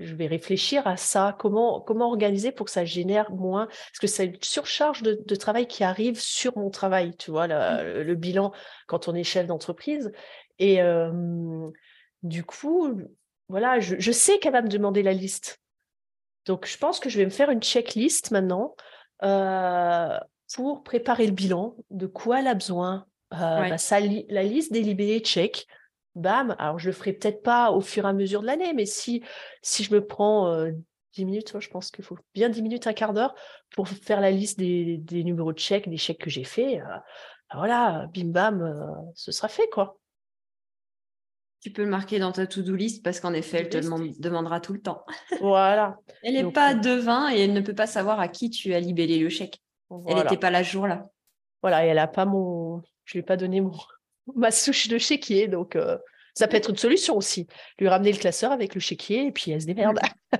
je 0.00 0.14
vais 0.14 0.26
réfléchir 0.26 0.86
à 0.86 0.96
ça, 0.96 1.36
comment, 1.38 1.80
comment 1.80 2.08
organiser 2.08 2.52
pour 2.52 2.66
que 2.66 2.72
ça 2.72 2.84
génère 2.84 3.30
moins, 3.30 3.66
parce 3.66 3.98
que 4.00 4.06
c'est 4.06 4.26
une 4.26 4.38
surcharge 4.42 5.02
de, 5.02 5.34
travail 5.34 5.66
qui 5.66 5.84
arrive 5.84 6.20
sur 6.20 6.56
mon 6.58 6.70
travail, 6.70 7.16
tu 7.16 7.30
vois, 7.30 7.46
mmh. 7.48 8.02
le, 8.02 8.14
bilan 8.14 8.52
quand 8.86 9.08
on 9.08 9.14
est 9.14 9.24
chef 9.24 9.46
d'entreprise. 9.46 10.12
Et 10.58 10.80
du 12.22 12.44
coup, 12.44 13.00
voilà, 13.48 13.80
je, 13.80 14.12
sais 14.12 14.38
qu'elle 14.38 14.52
va 14.52 14.62
me 14.62 14.68
demander 14.68 15.02
la 15.02 15.12
liste. 15.12 15.60
Donc, 16.46 16.66
je 16.66 16.76
pense 16.76 17.00
que 17.00 17.08
je 17.08 17.18
vais 17.18 17.24
me 17.24 17.30
faire 17.30 17.50
une 17.50 17.62
checklist 17.62 18.30
maintenant 18.30 18.74
euh, 19.22 20.18
pour 20.54 20.82
préparer 20.82 21.26
le 21.26 21.32
bilan, 21.32 21.76
de 21.90 22.06
quoi 22.06 22.40
elle 22.40 22.46
a 22.46 22.54
besoin. 22.54 23.06
Euh, 23.34 23.36
bah, 23.36 23.76
la 24.28 24.42
liste 24.42 24.74
libellés 24.74 25.20
check 25.20 25.66
bam, 26.18 26.54
alors 26.58 26.78
je 26.78 26.86
le 26.86 26.92
ferai 26.92 27.12
peut-être 27.12 27.42
pas 27.42 27.70
au 27.70 27.80
fur 27.80 28.04
et 28.04 28.08
à 28.08 28.12
mesure 28.12 28.42
de 28.42 28.46
l'année, 28.46 28.72
mais 28.74 28.86
si, 28.86 29.22
si 29.62 29.84
je 29.84 29.94
me 29.94 30.04
prends 30.04 30.66
10 31.14 31.24
minutes, 31.24 31.58
je 31.58 31.68
pense 31.68 31.90
qu'il 31.90 32.04
faut 32.04 32.18
bien 32.34 32.48
10 32.48 32.62
minutes, 32.62 32.86
un 32.86 32.92
quart 32.92 33.12
d'heure 33.12 33.34
pour 33.70 33.88
faire 33.88 34.20
la 34.20 34.30
liste 34.30 34.58
des, 34.58 35.02
numéros 35.24 35.52
de 35.52 35.58
chèques, 35.58 35.88
des 35.88 35.96
chèques 35.96 36.20
que 36.20 36.30
j'ai 36.30 36.44
faits, 36.44 36.80
bah, 36.80 37.02
voilà, 37.54 38.06
bim 38.14 38.28
bam, 38.28 39.12
ce 39.14 39.32
sera 39.32 39.48
fait, 39.48 39.68
quoi. 39.68 39.98
Tu 41.60 41.72
peux 41.72 41.82
le 41.82 41.90
marquer 41.90 42.20
dans 42.20 42.30
ta 42.30 42.46
to-do 42.46 42.76
list 42.76 43.02
parce 43.02 43.18
qu'en 43.18 43.32
effet, 43.32 43.58
elle 43.58 43.68
te 43.68 44.20
demandera 44.20 44.60
tout 44.60 44.72
le 44.72 44.80
temps. 44.80 45.04
Voilà. 45.40 45.96
elle 46.22 46.34
n'est 46.34 46.52
pas 46.52 46.74
devin 46.74 47.34
et 47.34 47.40
elle 47.40 47.52
ne 47.52 47.60
peut 47.60 47.74
pas 47.74 47.88
savoir 47.88 48.20
à 48.20 48.28
qui 48.28 48.48
tu 48.50 48.74
as 48.74 48.80
libellé 48.80 49.18
le 49.18 49.28
chèque. 49.28 49.60
Elle 50.06 50.16
n'était 50.16 50.36
pas 50.36 50.50
là 50.50 50.62
ce 50.62 50.70
jour-là. 50.70 51.08
Voilà, 51.62 51.84
et 51.84 51.88
elle 51.88 51.96
n'a 51.96 52.06
pas 52.06 52.26
mon. 52.26 52.82
Je 53.04 53.14
lui 53.14 53.20
ai 53.20 53.22
pas 53.22 53.36
donné 53.36 53.60
mon, 53.60 53.72
ma 54.34 54.50
souche 54.50 54.88
de 54.88 54.98
chéquier. 54.98 55.48
Donc, 55.48 55.76
euh, 55.76 55.96
ça 56.34 56.48
peut 56.48 56.56
être 56.56 56.70
une 56.70 56.76
solution 56.76 57.16
aussi. 57.16 57.46
Lui 57.78 57.88
ramener 57.88 58.12
le 58.12 58.18
classeur 58.18 58.52
avec 58.52 58.74
le 58.74 58.80
chéquier 58.80 59.26
et 59.26 59.32
puis 59.32 59.50
elle 59.50 59.60
se 59.60 59.66
démerde. 59.66 59.98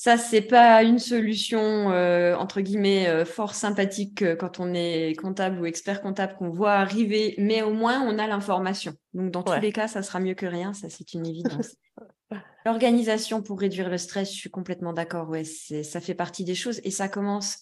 Ça, 0.00 0.16
c'est 0.16 0.42
pas 0.42 0.84
une 0.84 1.00
solution 1.00 1.90
euh, 1.90 2.36
entre 2.36 2.60
guillemets 2.60 3.08
euh, 3.08 3.24
fort 3.24 3.56
sympathique 3.56 4.24
quand 4.36 4.60
on 4.60 4.72
est 4.72 5.18
comptable 5.18 5.58
ou 5.58 5.66
expert 5.66 6.02
comptable 6.02 6.36
qu'on 6.36 6.50
voit 6.50 6.74
arriver, 6.74 7.34
mais 7.36 7.62
au 7.62 7.72
moins 7.72 8.00
on 8.02 8.16
a 8.20 8.28
l'information. 8.28 8.94
Donc 9.12 9.32
dans 9.32 9.42
tous 9.42 9.60
les 9.60 9.72
cas, 9.72 9.88
ça 9.88 10.02
sera 10.02 10.20
mieux 10.20 10.34
que 10.34 10.46
rien, 10.46 10.72
ça 10.72 10.88
c'est 10.88 11.14
une 11.14 11.26
évidence. 11.26 11.74
L'organisation 12.64 13.42
pour 13.42 13.58
réduire 13.58 13.88
le 13.88 13.98
stress, 13.98 14.32
je 14.32 14.38
suis 14.38 14.50
complètement 14.50 14.92
d'accord. 14.92 15.28
Ouais, 15.28 15.42
ça 15.42 16.00
fait 16.00 16.14
partie 16.14 16.44
des 16.44 16.54
choses 16.54 16.80
et 16.84 16.92
ça 16.92 17.08
commence 17.08 17.58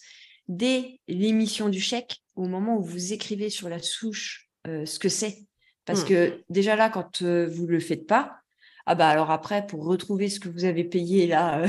dès 0.47 0.99
l'émission 1.07 1.69
du 1.69 1.79
chèque, 1.79 2.17
au 2.35 2.45
moment 2.45 2.77
où 2.77 2.83
vous 2.83 3.13
écrivez 3.13 3.49
sur 3.49 3.69
la 3.69 3.79
souche 3.79 4.46
euh, 4.67 4.85
ce 4.85 4.99
que 4.99 5.09
c'est. 5.09 5.45
Parce 5.85 6.03
mmh. 6.03 6.07
que 6.07 6.43
déjà 6.49 6.75
là, 6.75 6.89
quand 6.89 7.21
euh, 7.21 7.47
vous 7.47 7.65
ne 7.65 7.71
le 7.71 7.79
faites 7.79 8.07
pas, 8.07 8.37
ah 8.85 8.95
bah 8.95 9.07
alors 9.07 9.31
après, 9.31 9.65
pour 9.65 9.85
retrouver 9.85 10.29
ce 10.29 10.39
que 10.39 10.49
vous 10.49 10.65
avez 10.65 10.83
payé 10.83 11.27
là, 11.27 11.61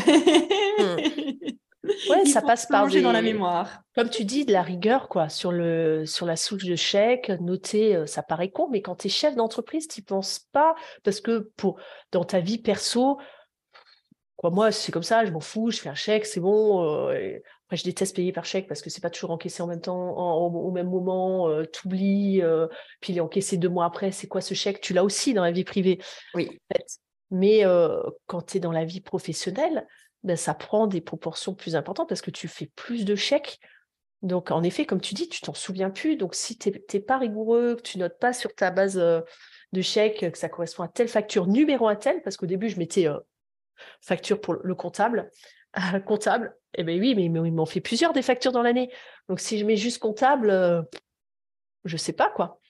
euh, 0.81 0.97
ouais, 2.11 2.25
ça 2.27 2.43
passe 2.43 2.67
par 2.67 2.89
des... 2.89 3.01
dans 3.01 3.13
la 3.13 3.23
mémoire. 3.23 3.83
Comme 3.95 4.11
tu 4.11 4.25
dis, 4.25 4.45
de 4.45 4.53
la 4.53 4.63
rigueur 4.63 5.09
quoi 5.09 5.29
sur 5.29 5.53
le 5.53 6.05
sur 6.07 6.27
la 6.27 6.37
souche 6.37 6.65
de 6.65 6.77
chèque, 6.77 7.31
noter, 7.41 8.07
ça 8.07 8.23
paraît 8.23 8.51
con, 8.51 8.69
mais 8.71 8.83
quand 8.83 8.97
tu 8.97 9.07
es 9.07 9.11
chef 9.11 9.37
d'entreprise, 9.37 9.89
tu 9.89 10.03
penses 10.03 10.41
pas 10.53 10.75
parce 11.05 11.21
que 11.21 11.51
pour 11.57 11.81
dans 12.13 12.25
ta 12.25 12.41
vie 12.41 12.59
perso, 12.59 13.19
quoi, 14.37 14.51
moi 14.51 14.73
c'est 14.73 14.93
comme 14.93 15.03
ça, 15.03 15.25
je 15.25 15.31
m'en 15.31 15.41
fous, 15.41 15.71
je 15.71 15.79
fais 15.79 15.89
un 15.89 15.95
chèque, 15.95 16.27
c'est 16.27 16.41
bon. 16.41 17.09
Je 17.71 17.85
déteste 17.85 18.17
payer 18.17 18.33
par 18.33 18.47
chèque 18.47 18.67
parce 18.67 18.81
que 18.81 18.89
c'est 18.89 19.03
pas 19.03 19.11
toujours 19.11 19.31
encaissé 19.31 19.63
en 19.63 19.67
même 19.67 19.81
temps, 19.81 20.17
au 20.17 20.71
même 20.71 20.89
moment, 20.89 21.49
euh, 21.49 21.65
tu 21.71 21.87
oublies, 21.87 22.43
euh, 22.43 22.67
puis 23.01 23.13
il 23.13 23.19
est 23.19 23.21
encaissé 23.21 23.59
deux 23.59 23.69
mois 23.69 23.85
après. 23.85 24.11
C'est 24.11 24.27
quoi 24.27 24.41
ce 24.41 24.55
chèque? 24.55 24.81
Tu 24.81 24.95
l'as 24.95 25.05
aussi 25.05 25.35
dans 25.35 25.43
la 25.43 25.51
vie 25.51 25.65
privée. 25.65 25.99
Oui. 26.35 26.59
Mais 27.31 27.67
euh, 27.67 28.01
quand 28.27 28.43
tu 28.43 28.57
es 28.57 28.61
dans 28.61 28.73
la 28.73 28.85
vie 28.85 29.03
professionnelle, 29.03 29.87
ben, 30.25 30.37
ça 30.37 30.55
prend 30.55 30.87
des 30.87 31.03
proportions 31.03 31.55
plus 31.55 31.77
importantes 31.77 32.09
parce 32.09 32.23
que 32.23 32.31
tu 32.31 32.49
fais 32.49 32.71
plus 32.75 33.05
de 33.05 33.15
chèques. 33.15 33.61
Donc, 34.23 34.51
en 34.51 34.63
effet, 34.63 34.87
comme 34.87 35.01
tu 35.01 35.15
dis, 35.15 35.29
tu 35.29 35.43
t'en 35.43 35.55
souviens 35.55 35.91
plus. 35.91 36.17
Donc, 36.17 36.35
si 36.35 36.57
tu 36.57 36.71
n'es 36.71 37.01
pas 37.01 37.19
rigoureux, 37.19 37.77
que 37.77 37.83
tu 37.83 37.99
notes 37.99 38.19
pas 38.19 38.33
sur 38.33 38.55
ta 38.55 38.71
base 38.71 38.99
euh, 38.99 39.21
de 39.73 39.83
chèque 39.83 40.33
que 40.33 40.39
ça 40.39 40.49
correspond 40.49 40.85
à 40.85 40.89
telle 40.89 41.09
facture, 41.09 41.47
numéro 41.47 41.87
à 41.87 41.97
tel, 41.97 42.23
parce 42.23 42.39
qu'au 42.39 42.47
début, 42.47 42.71
je 42.71 42.79
mettais 42.79 43.07
facture 44.01 44.41
pour 44.41 44.55
le 44.55 44.75
comptable, 44.75 45.31
comptable, 46.07 46.57
eh 46.75 46.85
bien 46.85 46.99
oui, 46.99 47.15
mais 47.15 47.25
il 47.25 47.53
m'en 47.53 47.67
fait 47.67 47.81
plusieurs 47.81 48.13
des 48.13 48.23
factures 48.23 48.53
dans 48.53 48.63
l'année. 48.63 48.91
Donc, 49.29 49.41
si 49.41 49.59
je 49.59 49.65
mets 49.65 49.77
juste 49.77 49.99
comptable, 49.99 50.51
euh, 50.51 50.83
je 51.85 51.97
sais 51.97 52.13
pas 52.13 52.31
quoi. 52.31 52.61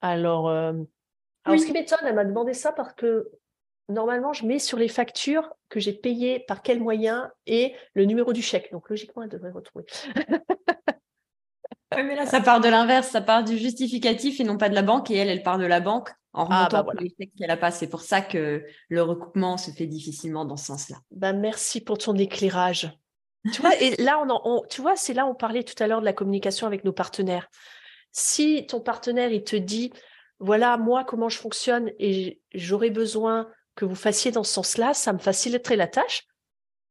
Alors, 0.00 0.48
alors 0.48 1.58
ce 1.58 1.66
qui 1.66 1.72
m'étonne, 1.72 1.98
elle 2.04 2.14
m'a 2.14 2.24
demandé 2.24 2.54
ça 2.54 2.72
parce 2.72 2.92
que 2.94 3.30
normalement, 3.88 4.32
je 4.32 4.46
mets 4.46 4.58
sur 4.58 4.78
les 4.78 4.88
factures 4.88 5.52
que 5.68 5.80
j'ai 5.80 5.92
payées 5.92 6.40
par 6.40 6.62
quel 6.62 6.80
moyen 6.80 7.32
et 7.46 7.74
le 7.94 8.04
numéro 8.04 8.32
du 8.32 8.42
chèque. 8.42 8.70
Donc, 8.72 8.88
logiquement, 8.88 9.22
elle 9.22 9.28
devrait 9.28 9.50
retrouver. 9.50 9.86
oui, 11.94 12.02
mais 12.02 12.16
là, 12.16 12.26
ça 12.26 12.40
part 12.40 12.60
de 12.60 12.68
l'inverse. 12.68 13.08
Ça 13.08 13.20
part 13.20 13.44
du 13.44 13.58
justificatif 13.58 14.40
et 14.40 14.44
non 14.44 14.58
pas 14.58 14.68
de 14.68 14.74
la 14.74 14.82
banque. 14.82 15.10
Et 15.10 15.16
elle, 15.16 15.28
elle 15.28 15.42
part 15.42 15.58
de 15.58 15.66
la 15.66 15.80
banque 15.80 16.10
en 16.32 16.46
ah, 16.50 16.66
remontant 16.66 16.84
bah 16.84 16.92
les 17.00 17.14
chèques 17.18 17.32
qu'elle 17.38 17.50
a 17.50 17.56
pas. 17.56 17.70
C'est 17.70 17.88
pour 17.88 18.00
ça 18.00 18.20
que 18.20 18.64
le 18.88 19.02
recoupement 19.02 19.56
se 19.56 19.70
fait 19.70 19.86
difficilement 19.86 20.44
dans 20.44 20.56
ce 20.56 20.66
sens-là. 20.66 20.96
Bah, 21.10 21.32
merci 21.32 21.80
pour 21.80 21.98
ton 21.98 22.14
éclairage. 22.16 22.90
tu 23.52 23.60
vois, 23.60 23.80
et 23.80 23.94
là, 24.02 24.20
on, 24.44 24.62
tu 24.68 24.82
vois, 24.82 24.96
c'est 24.96 25.14
là 25.14 25.26
on 25.26 25.34
parlait 25.34 25.62
tout 25.62 25.80
à 25.82 25.86
l'heure 25.86 26.00
de 26.00 26.04
la 26.04 26.12
communication 26.12 26.66
avec 26.66 26.84
nos 26.84 26.92
partenaires. 26.92 27.48
Si 28.10 28.66
ton 28.66 28.80
partenaire, 28.80 29.30
il 29.30 29.44
te 29.44 29.56
dit, 29.56 29.92
voilà, 30.38 30.76
moi, 30.76 31.04
comment 31.04 31.28
je 31.28 31.38
fonctionne 31.38 31.90
et 31.98 32.40
j'aurais 32.54 32.90
besoin 32.90 33.48
que 33.74 33.84
vous 33.84 33.94
fassiez 33.94 34.32
dans 34.32 34.42
ce 34.42 34.54
sens-là, 34.54 34.94
ça 34.94 35.12
me 35.12 35.18
faciliterait 35.18 35.76
la 35.76 35.86
tâche. 35.86 36.26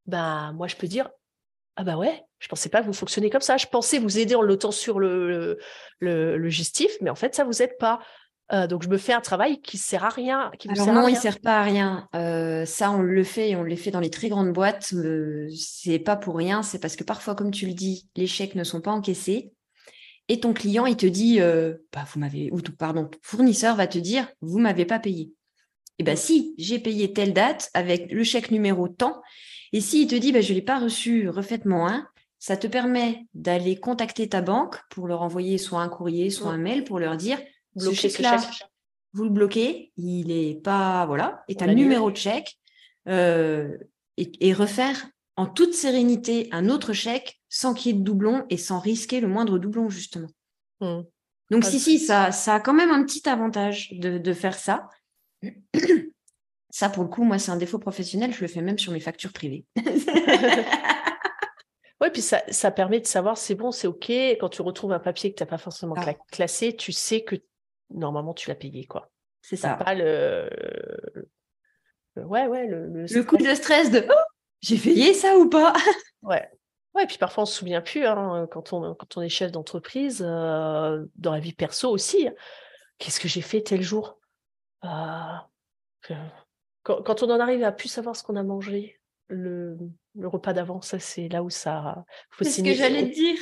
Ben, 0.05 0.53
moi, 0.53 0.67
je 0.67 0.75
peux 0.75 0.87
dire, 0.87 1.09
ah 1.75 1.83
bah 1.83 1.97
ouais, 1.97 2.23
je 2.39 2.47
pensais 2.47 2.69
pas 2.69 2.81
que 2.81 2.85
vous 2.85 2.93
fonctionnez 2.93 3.29
comme 3.29 3.41
ça. 3.41 3.57
Je 3.57 3.67
pensais 3.67 3.99
vous 3.99 4.17
aider 4.17 4.35
en 4.35 4.41
lotant 4.41 4.71
sur 4.71 4.99
le, 4.99 5.57
le, 5.99 6.37
le, 6.37 6.49
gestif, 6.49 6.91
mais 7.01 7.09
en 7.09 7.15
fait, 7.15 7.35
ça 7.35 7.43
vous 7.43 7.61
aide 7.61 7.77
pas. 7.77 7.99
Euh, 8.53 8.67
donc, 8.67 8.83
je 8.83 8.89
me 8.89 8.97
fais 8.97 9.13
un 9.13 9.21
travail 9.21 9.59
qui 9.61 9.77
sert 9.77 10.05
à 10.05 10.09
rien. 10.09 10.51
Qui 10.57 10.69
Alors 10.69 10.93
non, 10.93 11.07
il 11.07 11.17
sert 11.17 11.39
pas 11.39 11.59
à 11.59 11.63
rien. 11.63 12.07
Euh, 12.15 12.65
ça, 12.65 12.91
on 12.91 13.01
le 13.01 13.23
fait 13.23 13.49
et 13.49 13.55
on 13.55 13.63
le 13.63 13.75
fait 13.75 13.91
dans 13.91 13.99
les 13.99 14.09
très 14.09 14.29
grandes 14.29 14.53
boîtes. 14.53 14.93
Euh, 14.93 15.49
c'est 15.57 15.99
pas 15.99 16.15
pour 16.15 16.37
rien. 16.37 16.63
C'est 16.63 16.79
parce 16.79 16.95
que 16.95 17.03
parfois, 17.03 17.35
comme 17.35 17.51
tu 17.51 17.65
le 17.65 17.73
dis, 17.73 18.07
les 18.15 18.27
chèques 18.27 18.55
ne 18.55 18.63
sont 18.63 18.81
pas 18.81 18.91
encaissés. 18.91 19.51
Et 20.27 20.39
ton 20.39 20.53
client, 20.53 20.85
il 20.85 20.97
te 20.97 21.05
dit, 21.05 21.39
bah, 21.39 22.05
vous 22.11 22.19
m'avez, 22.19 22.49
ou 22.51 22.59
pardon, 22.79 23.11
fournisseur 23.21 23.75
va 23.75 23.85
te 23.85 23.99
dire, 23.99 24.27
vous 24.41 24.57
m'avez 24.57 24.85
pas 24.85 24.97
payé. 24.97 25.31
Eh 25.99 26.03
bien, 26.03 26.15
si 26.15 26.55
j'ai 26.57 26.79
payé 26.79 27.13
telle 27.13 27.31
date 27.31 27.69
avec 27.75 28.11
le 28.11 28.23
chèque 28.23 28.49
numéro 28.49 28.87
tant, 28.87 29.21
et 29.75 29.81
s'il 29.81 30.07
te 30.07 30.15
dit 30.15 30.31
bah, 30.31 30.39
je 30.39 30.53
ne 30.53 30.55
l'ai 30.55 30.61
pas 30.61 30.79
reçu, 30.79 31.27
refaites-moi 31.27 31.91
un, 31.91 32.07
ça 32.39 32.55
te 32.55 32.65
permet 32.65 33.27
d'aller 33.33 33.77
contacter 33.77 34.29
ta 34.29 34.41
banque 34.41 34.77
pour 34.89 35.05
leur 35.05 35.21
envoyer 35.21 35.57
soit 35.57 35.81
un 35.81 35.89
courrier, 35.89 36.29
soit 36.29 36.49
un 36.49 36.57
mail 36.57 36.85
pour 36.85 36.97
leur 36.97 37.17
dire 37.17 37.37
ce 37.75 37.91
chèque-là, 37.91 38.37
vous 39.11 39.25
le 39.25 39.29
bloquez, 39.29 39.91
il 39.97 40.27
n'est 40.27 40.55
pas. 40.55 41.05
Voilà, 41.07 41.43
et 41.49 41.57
un 41.59 41.73
numéro 41.73 42.09
de 42.09 42.15
chèque, 42.15 42.57
euh, 43.09 43.77
et, 44.15 44.53
refaire 44.53 45.09
en 45.35 45.45
toute 45.45 45.73
sérénité 45.73 46.47
un 46.53 46.69
autre 46.69 46.93
chèque 46.93 47.41
sans 47.49 47.73
qu'il 47.73 47.91
y 47.91 47.95
ait 47.95 47.99
de 47.99 48.03
doublon 48.05 48.45
et 48.49 48.55
sans 48.55 48.79
risquer 48.79 49.19
le 49.19 49.27
moindre 49.27 49.59
doublon, 49.59 49.89
justement. 49.89 50.29
Mmh. 50.79 51.01
Donc, 51.51 51.65
si, 51.65 51.81
si, 51.81 51.99
ça, 51.99 52.31
ça 52.31 52.55
a 52.55 52.59
quand 52.61 52.73
même 52.73 52.91
un 52.91 53.03
petit 53.03 53.27
avantage 53.27 53.91
de, 53.91 54.19
de 54.19 54.33
faire 54.33 54.57
ça. 54.57 54.87
Ça, 56.75 56.89
pour 56.89 57.03
le 57.03 57.09
coup, 57.09 57.23
moi, 57.23 57.39
c'est 57.39 57.51
un 57.51 57.55
défaut 57.55 57.79
professionnel. 57.79 58.33
Je 58.33 58.41
le 58.41 58.49
fais 58.49 58.59
même 58.59 58.77
sur 58.77 58.91
mes 58.91 58.99
factures 58.99 59.31
privées. 59.31 59.63
oui, 62.01 62.09
puis 62.11 62.21
ça, 62.21 62.43
ça, 62.49 62.69
permet 62.69 62.99
de 62.99 63.05
savoir 63.05 63.37
c'est 63.37 63.55
bon, 63.55 63.71
c'est 63.71 63.87
OK. 63.87 64.09
Quand 64.09 64.49
tu 64.49 64.61
retrouves 64.61 64.91
un 64.91 64.99
papier 64.99 65.31
que 65.31 65.37
tu 65.37 65.43
n'as 65.43 65.47
pas 65.47 65.57
forcément 65.57 65.95
ah. 65.95 66.13
classé, 66.33 66.75
tu 66.75 66.91
sais 66.91 67.23
que 67.23 67.37
normalement, 67.91 68.33
tu 68.33 68.49
l'as 68.49 68.55
payé. 68.55 68.85
quoi. 68.87 69.09
C'est 69.41 69.55
ça. 69.55 69.75
pas 69.75 69.95
le... 69.95 70.49
Ouais, 72.17 72.45
ouais. 72.45 72.67
Le, 72.67 73.05
le, 73.05 73.23
coup 73.23 73.37
de 73.37 73.55
stress 73.55 73.89
de 73.89 74.05
oh, 74.09 74.13
j'ai 74.59 74.77
payé 74.77 75.13
ça 75.13 75.37
ou 75.37 75.49
pas? 75.49 75.73
Ouais. 76.23 76.45
Ouais, 76.93 77.07
puis 77.07 77.17
parfois 77.17 77.43
on 77.43 77.45
se 77.45 77.57
souvient 77.57 77.81
plus 77.81 78.05
hein, 78.05 78.49
quand, 78.51 78.73
on, 78.73 78.95
quand 78.95 79.15
on 79.15 79.21
est 79.21 79.29
chef 79.29 79.49
d'entreprise, 79.49 80.25
euh, 80.27 81.05
dans 81.15 81.31
la 81.31 81.39
vie 81.39 81.53
perso 81.53 81.89
aussi. 81.89 82.27
Hein. 82.27 82.33
Qu'est-ce 82.97 83.21
que 83.21 83.29
j'ai 83.29 83.41
fait 83.41 83.61
tel 83.61 83.81
jour? 83.81 84.19
Quand, 86.85 87.23
on 87.23 87.29
en 87.31 87.39
arrive 87.39 87.63
à 87.63 87.71
plus 87.71 87.89
savoir 87.89 88.15
ce 88.15 88.23
qu'on 88.23 88.35
a 88.35 88.43
mangé, 88.43 88.99
le, 89.27 89.75
repas 90.21 90.53
d'avant, 90.53 90.81
ça 90.81 90.99
c'est 90.99 91.27
là 91.29 91.41
où 91.43 91.49
ça. 91.49 92.05
C'est 92.39 92.45
ce 92.45 92.61
que 92.61 92.73
j'allais 92.73 93.07
dire. 93.07 93.37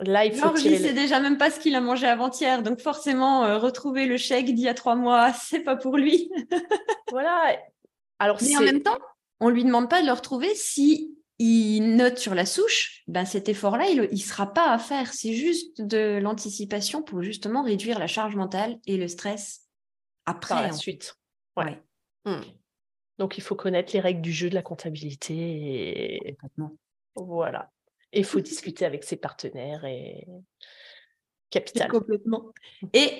Là, 0.00 0.24
il 0.24 0.32
faut 0.32 0.48
Georges, 0.48 0.64
il 0.64 0.78
sait 0.80 0.94
déjà 0.94 1.20
même 1.20 1.38
pas 1.38 1.50
ce 1.50 1.60
qu'il 1.60 1.76
a 1.76 1.80
mangé 1.80 2.08
avant-hier, 2.08 2.64
donc 2.64 2.80
forcément 2.80 3.44
euh, 3.44 3.58
retrouver 3.58 4.06
le 4.06 4.16
chèque 4.16 4.46
d'il 4.46 4.58
y 4.58 4.68
a 4.68 4.74
trois 4.74 4.96
mois, 4.96 5.32
c'est 5.40 5.60
pas 5.60 5.76
pour 5.76 5.96
lui. 5.96 6.28
voilà. 7.10 7.56
Alors, 8.18 8.38
mais 8.42 8.56
en 8.56 8.62
même 8.62 8.82
temps, 8.82 8.98
on 9.38 9.48
lui 9.48 9.64
demande 9.64 9.88
pas 9.88 10.00
de 10.00 10.06
le 10.06 10.12
retrouver 10.12 10.52
si 10.56 11.16
il 11.38 11.96
note 11.96 12.18
sur 12.18 12.34
la 12.34 12.46
souche, 12.46 13.04
ben 13.06 13.24
cet 13.24 13.48
effort-là, 13.48 13.88
il 13.90 14.08
ne 14.10 14.16
sera 14.16 14.52
pas 14.52 14.72
à 14.72 14.78
faire. 14.78 15.12
C'est 15.12 15.34
juste 15.34 15.80
de 15.80 16.18
l'anticipation 16.20 17.02
pour 17.02 17.22
justement 17.22 17.62
réduire 17.62 18.00
la 18.00 18.08
charge 18.08 18.34
mentale 18.34 18.78
et 18.86 18.96
le 18.96 19.06
stress 19.06 19.68
après. 20.26 20.54
Par 20.54 20.62
la 20.62 20.72
suite. 20.72 21.14
Ouais. 21.56 21.80
Mmh. 22.24 22.42
Donc, 23.22 23.38
il 23.38 23.40
faut 23.40 23.54
connaître 23.54 23.92
les 23.92 24.00
règles 24.00 24.20
du 24.20 24.32
jeu 24.32 24.50
de 24.50 24.54
la 24.56 24.62
comptabilité. 24.62 25.32
Et... 26.26 26.36
Voilà. 27.14 27.70
Et 28.12 28.18
il 28.18 28.24
faut 28.24 28.40
discuter 28.52 28.84
avec 28.84 29.04
ses 29.04 29.14
partenaires 29.14 29.84
et 29.84 30.26
capital. 31.48 31.88
Complètement. 31.88 32.50
Et 32.92 33.12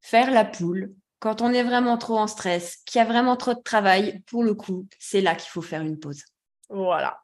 faire 0.00 0.30
la 0.30 0.46
poule. 0.46 0.94
Quand 1.18 1.42
on 1.42 1.52
est 1.52 1.62
vraiment 1.62 1.98
trop 1.98 2.16
en 2.16 2.26
stress, 2.26 2.76
qu'il 2.86 3.00
y 3.00 3.02
a 3.02 3.04
vraiment 3.04 3.36
trop 3.36 3.52
de 3.52 3.60
travail, 3.60 4.22
pour 4.28 4.44
le 4.44 4.54
coup, 4.54 4.88
c'est 4.98 5.20
là 5.20 5.34
qu'il 5.34 5.50
faut 5.50 5.60
faire 5.60 5.82
une 5.82 5.98
pause. 5.98 6.24
Voilà. 6.70 7.20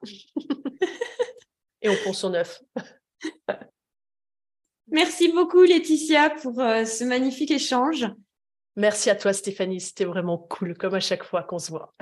et 1.81 1.89
on 1.89 1.97
prend 1.97 2.13
son 2.13 2.35
œuf. 2.35 2.61
Merci 4.89 5.33
beaucoup 5.33 5.63
Laetitia 5.63 6.29
pour 6.29 6.61
euh, 6.61 6.85
ce 6.85 7.03
magnifique 7.03 7.51
échange. 7.51 8.07
Merci 8.77 9.09
à 9.09 9.17
toi, 9.17 9.33
Stéphanie. 9.33 9.81
C'était 9.81 10.05
vraiment 10.05 10.37
cool, 10.37 10.77
comme 10.77 10.93
à 10.93 11.01
chaque 11.01 11.25
fois 11.25 11.43
qu'on 11.43 11.59
se 11.59 11.71
voit. 11.71 11.95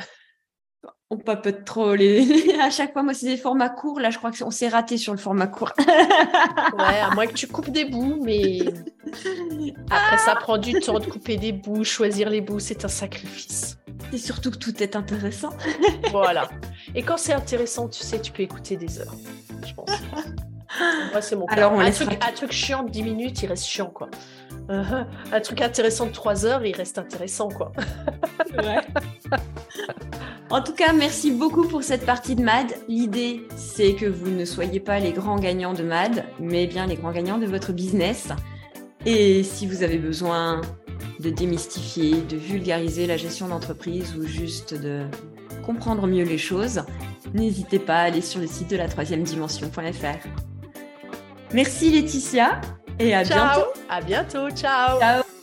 On 1.10 1.18
papote 1.18 1.64
trop. 1.64 1.94
Les... 1.94 2.58
à 2.60 2.70
chaque 2.70 2.92
fois, 2.92 3.02
moi, 3.02 3.14
c'est 3.14 3.26
des 3.26 3.36
formats 3.36 3.68
courts. 3.68 4.00
Là, 4.00 4.10
je 4.10 4.18
crois 4.18 4.30
qu'on 4.32 4.50
s'est 4.50 4.68
raté 4.68 4.96
sur 4.96 5.12
le 5.12 5.18
format 5.18 5.46
court. 5.46 5.72
ouais, 5.78 7.00
à 7.00 7.10
moins 7.14 7.26
que 7.26 7.34
tu 7.34 7.46
coupes 7.46 7.70
des 7.70 7.84
bouts, 7.84 8.20
mais 8.22 8.60
après, 9.90 10.18
ça 10.18 10.34
prend 10.36 10.58
du 10.58 10.72
temps 10.80 10.98
de 10.98 11.06
couper 11.06 11.36
des 11.36 11.52
bouts, 11.52 11.84
choisir 11.84 12.30
les 12.30 12.40
bouts. 12.40 12.60
C'est 12.60 12.84
un 12.84 12.88
sacrifice. 12.88 13.78
Et 14.12 14.18
surtout 14.18 14.50
que 14.50 14.56
tout 14.56 14.82
est 14.82 14.96
intéressant. 14.96 15.50
voilà. 16.10 16.48
Et 16.94 17.02
quand 17.02 17.16
c'est 17.16 17.32
intéressant, 17.32 17.88
tu 17.88 18.02
sais, 18.02 18.20
tu 18.20 18.32
peux 18.32 18.42
écouter 18.42 18.76
des 18.76 19.00
heures, 19.00 19.14
je 19.66 19.74
pense. 19.74 19.90
Moi, 21.12 21.20
c'est 21.20 21.36
mon 21.36 21.46
Alors, 21.46 21.72
on 21.72 21.80
un, 21.80 21.90
truc, 21.90 22.10
un 22.20 22.32
truc 22.32 22.52
chiant 22.52 22.82
de 22.82 22.90
10 22.90 23.02
minutes, 23.02 23.42
il 23.42 23.46
reste 23.46 23.66
chiant, 23.66 23.90
quoi. 23.90 24.08
Un 24.68 25.40
truc 25.42 25.60
intéressant 25.60 26.06
de 26.06 26.12
3 26.12 26.46
heures, 26.46 26.64
il 26.64 26.74
reste 26.74 26.98
intéressant, 26.98 27.48
quoi. 27.48 27.72
En 30.50 30.62
tout 30.62 30.74
cas, 30.74 30.92
merci 30.92 31.30
beaucoup 31.30 31.66
pour 31.66 31.82
cette 31.82 32.04
partie 32.04 32.36
de 32.36 32.42
MAD. 32.42 32.74
L'idée, 32.88 33.46
c'est 33.56 33.94
que 33.94 34.06
vous 34.06 34.30
ne 34.30 34.44
soyez 34.44 34.78
pas 34.78 34.98
les 34.98 35.12
grands 35.12 35.38
gagnants 35.38 35.72
de 35.72 35.82
MAD, 35.82 36.24
mais 36.38 36.66
bien 36.66 36.86
les 36.86 36.96
grands 36.96 37.12
gagnants 37.12 37.38
de 37.38 37.46
votre 37.46 37.72
business. 37.72 38.28
Et 39.06 39.42
si 39.42 39.66
vous 39.66 39.82
avez 39.82 39.98
besoin 39.98 40.60
de 41.20 41.30
démystifier, 41.30 42.20
de 42.22 42.36
vulgariser 42.36 43.06
la 43.06 43.16
gestion 43.16 43.48
d'entreprise 43.48 44.14
ou 44.16 44.26
juste 44.26 44.74
de 44.74 45.06
comprendre 45.64 46.06
mieux 46.06 46.24
les 46.24 46.38
choses, 46.38 46.82
n'hésitez 47.32 47.78
pas 47.78 47.96
à 47.96 48.02
aller 48.02 48.20
sur 48.20 48.40
le 48.40 48.46
site 48.46 48.70
de 48.70 48.76
la 48.76 48.88
troisième 48.88 49.22
dimension.fr. 49.22 50.28
Merci 51.52 51.90
Laetitia 51.90 52.60
et 52.98 53.14
à 53.14 53.24
ciao. 53.24 53.38
bientôt. 53.38 53.70
À 53.88 54.00
bientôt. 54.00 54.50
Ciao. 54.50 55.00
Ciao. 55.00 55.33